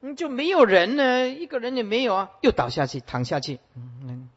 [0.00, 4.30] 嗯，就没有人呢，一个人也没有啊，又倒下去，躺下去，嗯。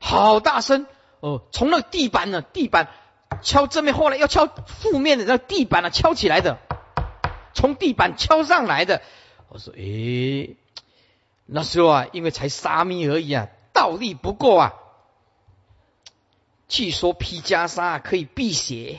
[0.00, 0.86] 好大声
[1.20, 1.42] 哦！
[1.52, 2.90] 从那个地板呢，地板
[3.46, 6.58] 敲正面，后来要敲负面的，那地板呢敲起来的，
[7.54, 9.02] 从地板敲上来的。
[9.48, 10.56] 我说，诶，
[11.46, 14.74] 那时候啊，因为才沙弥而已啊，道力不够啊。
[16.66, 18.98] 据说披袈裟可以辟邪，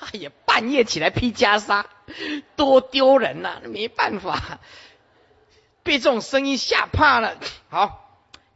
[0.00, 1.84] 哎呀，半夜起来披袈裟，
[2.56, 3.60] 多丢人呐！
[3.62, 4.58] 没办法，
[5.84, 7.38] 被这种声音吓怕了。
[7.68, 8.04] 好。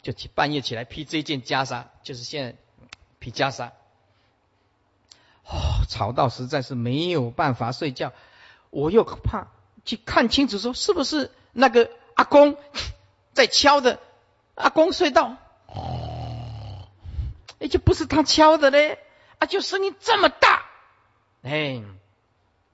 [0.03, 2.57] 就起半夜起来披这件袈裟，就是现在
[3.20, 3.70] 披袈裟。
[5.45, 8.12] 哦，吵到实在是没有办法睡觉，
[8.70, 9.49] 我又怕
[9.84, 12.57] 去看清楚，说是不是那个阿公
[13.32, 13.99] 在敲的？
[14.55, 15.36] 阿公睡到，
[17.59, 18.99] 哎，就不是他敲的嘞，
[19.38, 20.64] 啊，就声音这么大，
[21.43, 21.82] 哎，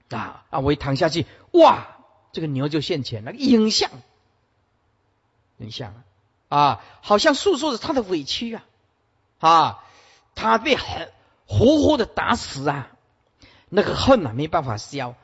[0.09, 1.87] 啊，我一躺下去，哇，
[2.31, 3.89] 这个牛就现前了，影像，
[5.57, 5.93] 影像。
[6.49, 8.65] 啊，好像诉说着他的委屈啊！
[9.37, 9.83] 啊，
[10.33, 11.11] 他被很
[11.49, 12.91] 活活的打死啊，
[13.69, 15.15] 那个恨啊没办法消，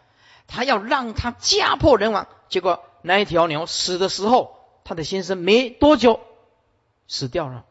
[0.47, 2.27] 他要让他家破人亡。
[2.49, 6.19] 结果那一条牛死的时候，他的先生没多久
[7.07, 7.63] 死掉了，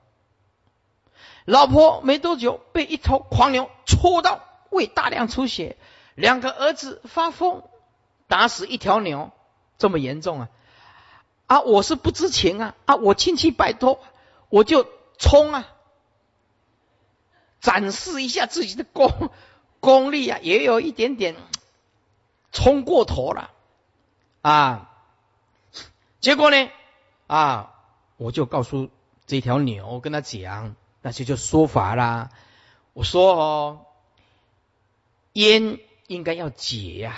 [1.45, 4.41] 老婆没多久被一头狂牛戳到，
[4.71, 5.77] 胃大量出血，
[6.15, 7.65] 两个儿子发疯，
[8.29, 9.33] 打死一条牛，
[9.79, 10.49] 这么严重啊！
[11.47, 12.75] 啊，我是不知情啊！
[12.87, 14.01] 啊，我亲戚拜托，
[14.49, 14.87] 我就
[15.19, 15.69] 冲啊，
[17.65, 19.31] 展示一下自己的功
[19.81, 21.35] 功力啊，也有一点点
[22.53, 23.53] 冲过头了
[24.43, 24.91] 啊。
[26.21, 26.69] 结果呢，
[27.27, 27.73] 啊，
[28.19, 28.91] 我就告诉
[29.27, 32.29] 这条牛，跟他讲，那就叫说法啦。
[32.93, 33.87] 我说哦，
[35.33, 37.17] 烟应该要解呀，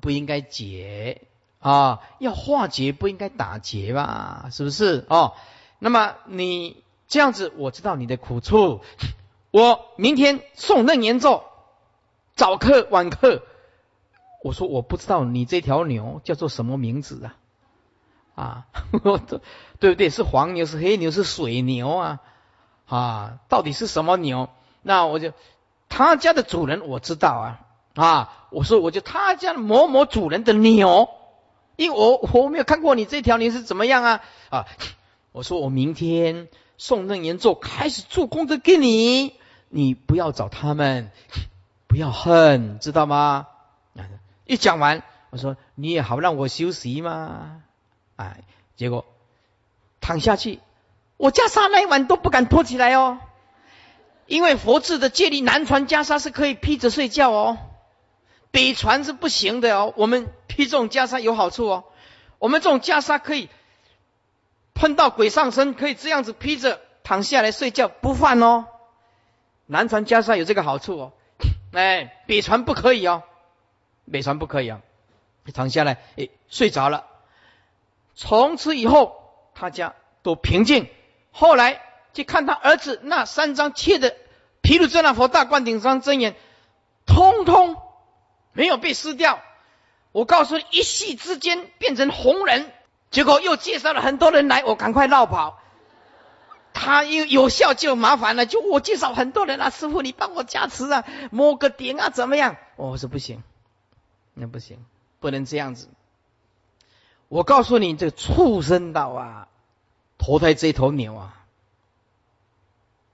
[0.00, 1.26] 不应该解
[1.58, 4.50] 啊，要化解，不应该打结吧？
[4.52, 5.34] 是不是哦？
[5.80, 8.82] 那么你这样子，我知道你的苦处。
[9.52, 11.44] 我明天送任延咒，
[12.34, 13.42] 早课晚课。
[14.42, 17.36] 我说我不知道你这条牛叫做什么名字啊？
[18.34, 18.66] 啊，
[19.78, 20.08] 对不对？
[20.08, 22.20] 是黄牛，是黑牛，是水牛啊？
[22.88, 24.48] 啊，到底是什么牛？
[24.80, 25.34] 那我就
[25.90, 27.60] 他家的主人我知道啊
[27.94, 28.46] 啊！
[28.48, 31.10] 我说我就他家某某主人的牛，
[31.76, 34.66] 因为我我没有看过你这条牛是怎么样啊啊！
[35.32, 36.48] 我说我明天
[36.78, 39.34] 送任延咒开始做功德给你。
[39.74, 41.10] 你不要找他们，
[41.88, 43.48] 不要恨，知道吗？
[44.44, 47.62] 一讲完，我说你也好让我休息嘛。
[48.16, 48.42] 哎，
[48.76, 49.06] 结果
[50.02, 50.60] 躺下去，
[51.16, 53.18] 我袈裟那一晚都不敢脱起来哦，
[54.26, 57.56] 因为佛制的戒律，南传袈裟是可以披着睡觉哦，
[58.50, 59.94] 北传是不行的哦。
[59.96, 61.84] 我们披这种袈裟有好处哦，
[62.38, 63.48] 我们这种袈裟可以
[64.74, 68.66] 碰到鬼上身，可以这样子披着躺下来睡觉不犯哦。
[69.66, 71.12] 南传袈裟有这个好处哦，
[71.72, 73.22] 哎，北传不可以哦，
[74.10, 74.80] 北传不可以啊，
[75.54, 77.06] 躺下来，哎，睡着了。
[78.14, 80.88] 从此以后，他家都平静。
[81.30, 81.80] 后来
[82.12, 84.14] 去看他儿子那三张切的
[84.60, 86.36] 毗卢遮那佛大灌顶上真言，
[87.06, 87.76] 通通
[88.52, 89.40] 没有被撕掉。
[90.12, 92.70] 我告诉你，一夕之间变成红人，
[93.10, 95.61] 结果又介绍了很多人来，我赶快绕跑。
[96.74, 102.56] 他有有效就麻烦了，就我介绍很多人啊，师傅你帮我加持啊，摸个点啊，怎么样？
[102.76, 103.42] 我说不行，
[104.34, 104.84] 那不行，
[105.20, 105.88] 不能这样子。
[107.28, 109.48] 我告诉你，这个畜生道啊，
[110.18, 111.44] 投胎这头牛啊，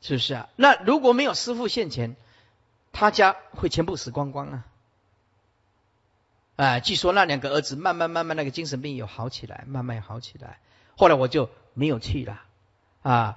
[0.00, 0.48] 是不是啊？
[0.56, 2.16] 那如果没有师傅现前，
[2.92, 4.64] 他家会全部死光光啊！
[6.56, 10.58] 啊，据说那两个儿子慢慢慢慢那个精神病有好起来，慢慢好起来。
[10.96, 12.40] 后来我就没有去了。
[13.02, 13.36] 啊，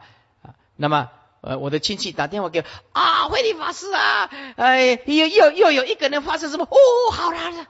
[0.75, 1.09] 那么
[1.41, 6.65] 呃，我的亲戚打电话给啊，慧理法师啊，哎，又又又有一个人发生什么？
[6.65, 7.67] 哦，好了，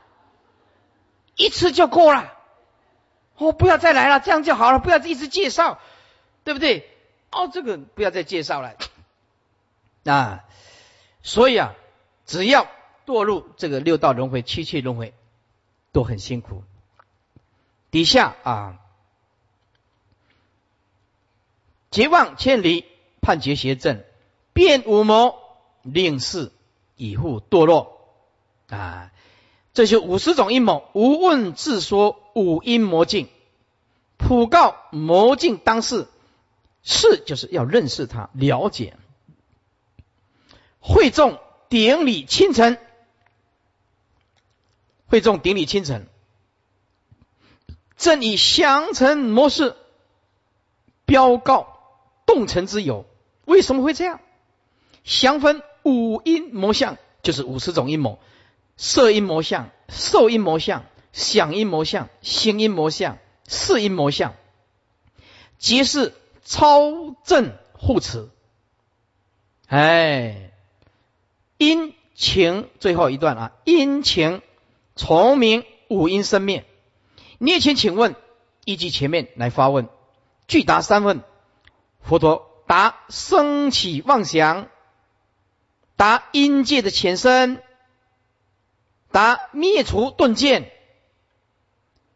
[1.36, 2.34] 一次就够了，
[3.38, 5.80] 哦，不要再来了，这样就好了，不要一直介绍，
[6.44, 6.90] 对不对？
[7.32, 8.76] 哦，这个不要再介绍了
[10.06, 10.44] 啊，
[11.24, 11.74] 所以啊，
[12.26, 12.68] 只要
[13.06, 15.14] 堕入这个六道轮回、七七轮回，
[15.92, 16.64] 都很辛苦。
[17.90, 18.78] 底下啊。
[21.92, 22.86] 结望千里，
[23.22, 24.04] 判决邪正，
[24.54, 25.36] 变五谋，
[25.84, 26.52] 令世
[26.96, 28.16] 以护堕落
[28.70, 29.12] 啊！
[29.74, 33.28] 这些五十种阴谋，无问自说五阴魔境，
[34.18, 36.08] 普告魔境当事，
[36.82, 38.98] 事就是要认识他，了解。
[40.80, 41.40] 会众
[41.70, 42.78] 顶礼清晨，
[45.08, 46.08] 会众顶礼清晨，
[47.98, 49.76] 正以降臣模式
[51.06, 51.71] 标告。
[52.32, 53.06] 动尘之有，
[53.44, 54.22] 为什么会这样？
[55.04, 58.20] 降分五阴魔相，就是五十种阴谋：
[58.78, 63.18] 色阴魔相、受阴魔相、想阴魔相、行阴魔相、
[63.50, 64.34] 事阴魔相，
[65.58, 66.14] 即是
[66.46, 68.30] 超正护持。
[69.68, 70.54] 哎，
[71.58, 74.42] 阴情最后一段啊，阴情
[74.96, 76.64] 从明五阴生灭。
[77.40, 78.16] 聂请请问，
[78.64, 79.90] 依据前面来发问，
[80.48, 81.24] 具答三问。
[82.02, 84.68] 佛陀答：升起妄想，
[85.96, 87.62] 答阴界的前身，
[89.12, 90.72] 答灭除顿见，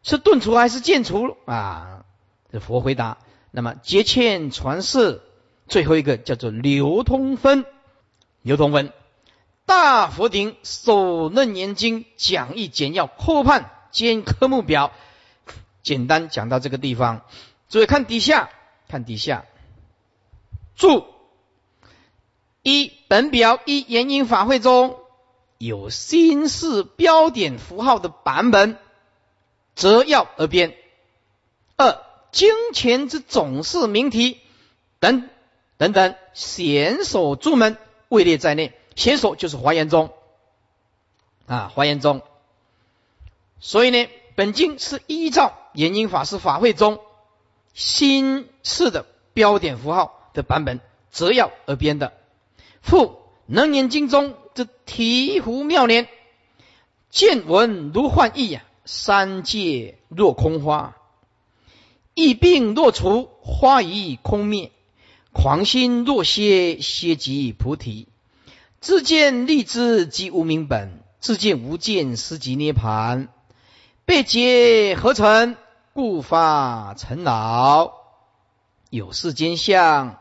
[0.02, 2.04] 是顿除还是见除啊？
[2.52, 3.18] 这佛回答。
[3.50, 5.22] 那么结欠传世，
[5.66, 7.64] 最后一个叫做流通分。
[8.42, 8.92] 流通分，
[9.64, 14.92] 大佛顶首楞严经讲义简要后判兼科目表，
[15.82, 17.22] 简单讲到这个地方。
[17.68, 18.50] 注意看底下，
[18.88, 19.44] 看底下。
[20.76, 21.04] 注：
[22.62, 24.98] 一本表一研音法会中
[25.58, 28.78] 有新式标点符号的版本，
[29.74, 30.72] 择要而编；
[31.76, 34.38] 二经前之总是名题
[35.00, 35.28] 等
[35.78, 38.78] 等等，显所注门位列在内。
[38.94, 40.10] 显所就是华严宗
[41.46, 42.22] 啊，华严宗。
[43.60, 46.98] 所以呢，本经是依照研音法师法会中
[47.74, 50.25] 新式的标点符号。
[50.36, 50.80] 的版本
[51.10, 52.12] 择要而编的，
[52.82, 56.06] 复能言经中之醍醐妙年，
[57.10, 60.94] 见闻如幻意呀，三界若空花，
[62.14, 64.70] 疫病若除，花已空灭；
[65.32, 68.08] 狂心若歇，歇即菩提。
[68.78, 73.28] 自见立之即无明本，自见无见思即涅盘。
[74.04, 75.56] 被劫何成？
[75.94, 77.94] 故发尘恼。
[78.90, 80.18] 有世间相，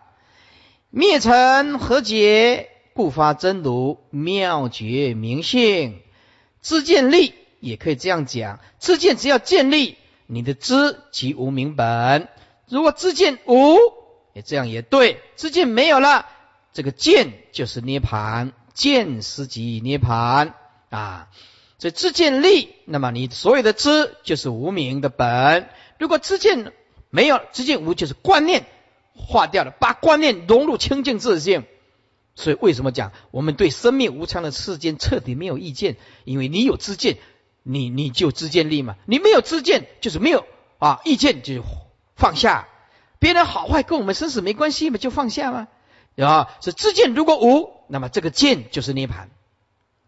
[0.97, 2.69] 灭尘何解？
[2.93, 5.99] 故发真如妙觉明性。
[6.61, 12.29] 自见立也可以这样讲，自见只要建立你的知即无明本。
[12.69, 13.75] 如果自见无，
[14.31, 15.19] 也这样也对。
[15.35, 16.27] 自见没有了，
[16.71, 20.53] 这个见就是涅盘，见思即涅盘
[20.91, 21.27] 啊。
[21.77, 25.67] 这知见力，那么你所有的知就是无名的本。
[25.99, 26.71] 如果知见
[27.09, 28.65] 没有，知见无就是观念
[29.16, 31.63] 化掉了，把观念融入清净自性。
[32.36, 35.95] 所以为什么讲我们对生命无常的世间彻底没有意见？
[36.26, 37.18] 因为你有知见，
[37.63, 38.97] 你你就知见力嘛。
[39.05, 40.45] 你没有知见，就是没有
[40.78, 41.63] 啊意见，就
[42.16, 42.68] 放下。
[43.20, 45.68] 别人好坏跟我们生死没关系嘛，就放下嘛。
[46.18, 49.30] 啊，是知见如果无，那么这个见就是涅盘。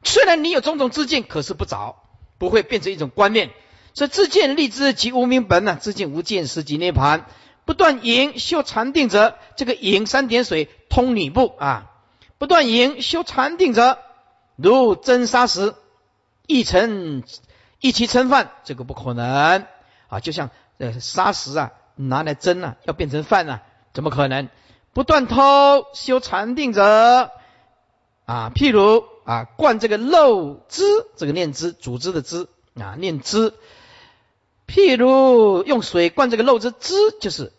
[0.04, 2.04] 虽然你有种种自见，可是不着，
[2.38, 3.52] 不会变成一种观念。
[3.94, 7.26] 所以自见立之即无名本呢，自见无见是即涅盘。
[7.68, 11.92] 不断营修禅定者，这个营三点水通女部啊。
[12.40, 14.00] 不断营修禅定者，
[14.56, 15.76] 如蒸砂石，
[16.48, 17.22] 一成
[17.80, 19.68] 一其称饭，这个不可能
[20.08, 20.20] 啊。
[20.20, 20.50] 就像
[20.80, 23.62] 呃砂石啊，拿来蒸啊，要变成饭啊，
[23.94, 24.50] 怎么可能？
[24.94, 27.30] 不断偷修禅定者
[28.26, 29.04] 啊，譬如。
[29.28, 30.86] 啊，灌这个漏汁，
[31.18, 33.54] 这个念汁，组织的汁啊，念汁。
[34.68, 37.52] 譬如用水灌这个漏汁，汁就是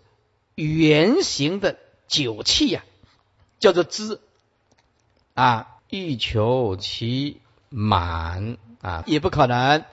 [0.64, 1.76] 圆形的
[2.08, 2.84] 酒器呀，
[3.58, 4.20] 叫做汁
[5.34, 5.74] 啊。
[5.90, 7.40] 欲求其
[7.70, 9.84] 满啊，也不可能。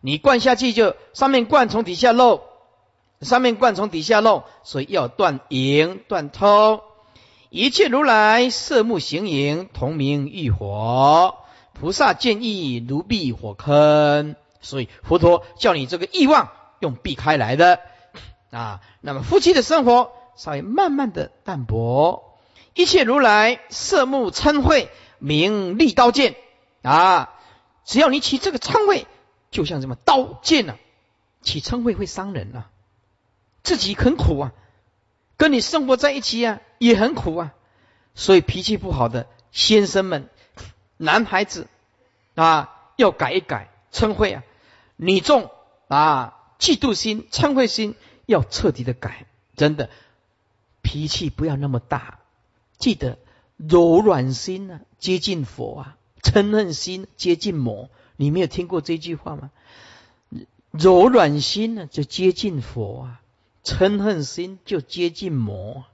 [0.00, 2.42] 你灌下去就上面灌，从底下漏，
[3.20, 6.80] 上面灌从底下漏，所以要断营断通。
[7.50, 11.36] 一切如来色目形影，同名欲火。
[11.72, 16.50] 菩萨见意如避火坑，所以佛陀叫你这个欲望
[16.80, 17.78] 用避开来的
[18.50, 18.80] 啊。
[19.06, 22.38] 那么夫妻的生活稍微慢慢的淡薄。
[22.72, 24.88] 一切如来色目嗔恚，
[25.18, 26.36] 名利刀剑
[26.80, 27.34] 啊。
[27.84, 29.04] 只要你起这个嗔恚，
[29.50, 30.78] 就像什么刀剑啊，
[31.42, 32.70] 起嗔恚会伤人啊，
[33.62, 34.52] 自己很苦啊。
[35.36, 37.52] 跟你生活在一起啊，也很苦啊，
[38.14, 40.30] 所以脾气不好的先生们、
[40.96, 41.68] 男孩子
[42.36, 44.42] 啊，要改一改嗔恚啊，
[44.96, 45.50] 女众
[45.88, 47.96] 啊，嫉妒心、嗔恚心
[48.26, 49.90] 要彻底的改，真的
[50.82, 52.18] 脾气不要那么大，
[52.78, 53.18] 记得
[53.56, 59.50] 柔软心啊，接近佛啊，嗔恨心接近魔，你没有听过这句话吗？
[60.70, 63.20] 柔软心呢，就接近佛啊。
[63.66, 65.84] 嗔恨心就接近魔，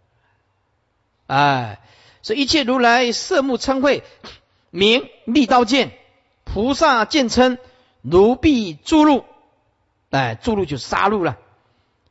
[1.29, 1.81] 哎，
[2.21, 4.03] 所以一切如来色目嗔恚，
[4.71, 5.93] 名利刀剑，
[6.43, 7.59] 菩萨见称
[8.03, 9.25] 如避诸入，
[10.11, 11.39] 哎，诸入就杀戮了。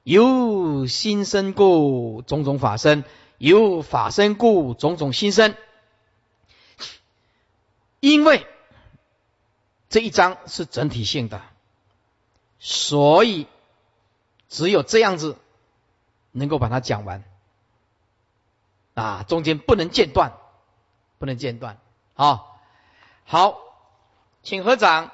[0.09, 3.03] 由心生故，种种法生；
[3.37, 5.55] 由法生故，种种心生。
[7.99, 8.47] 因为
[9.87, 11.43] 这一章是整体性的，
[12.57, 13.45] 所以
[14.47, 15.37] 只有这样子。
[16.31, 17.23] 能够把它讲完
[18.93, 20.33] 啊，中间不能间断，
[21.17, 21.79] 不能间断。
[22.13, 22.61] 好，
[23.25, 23.57] 好，
[24.43, 25.11] 请合掌。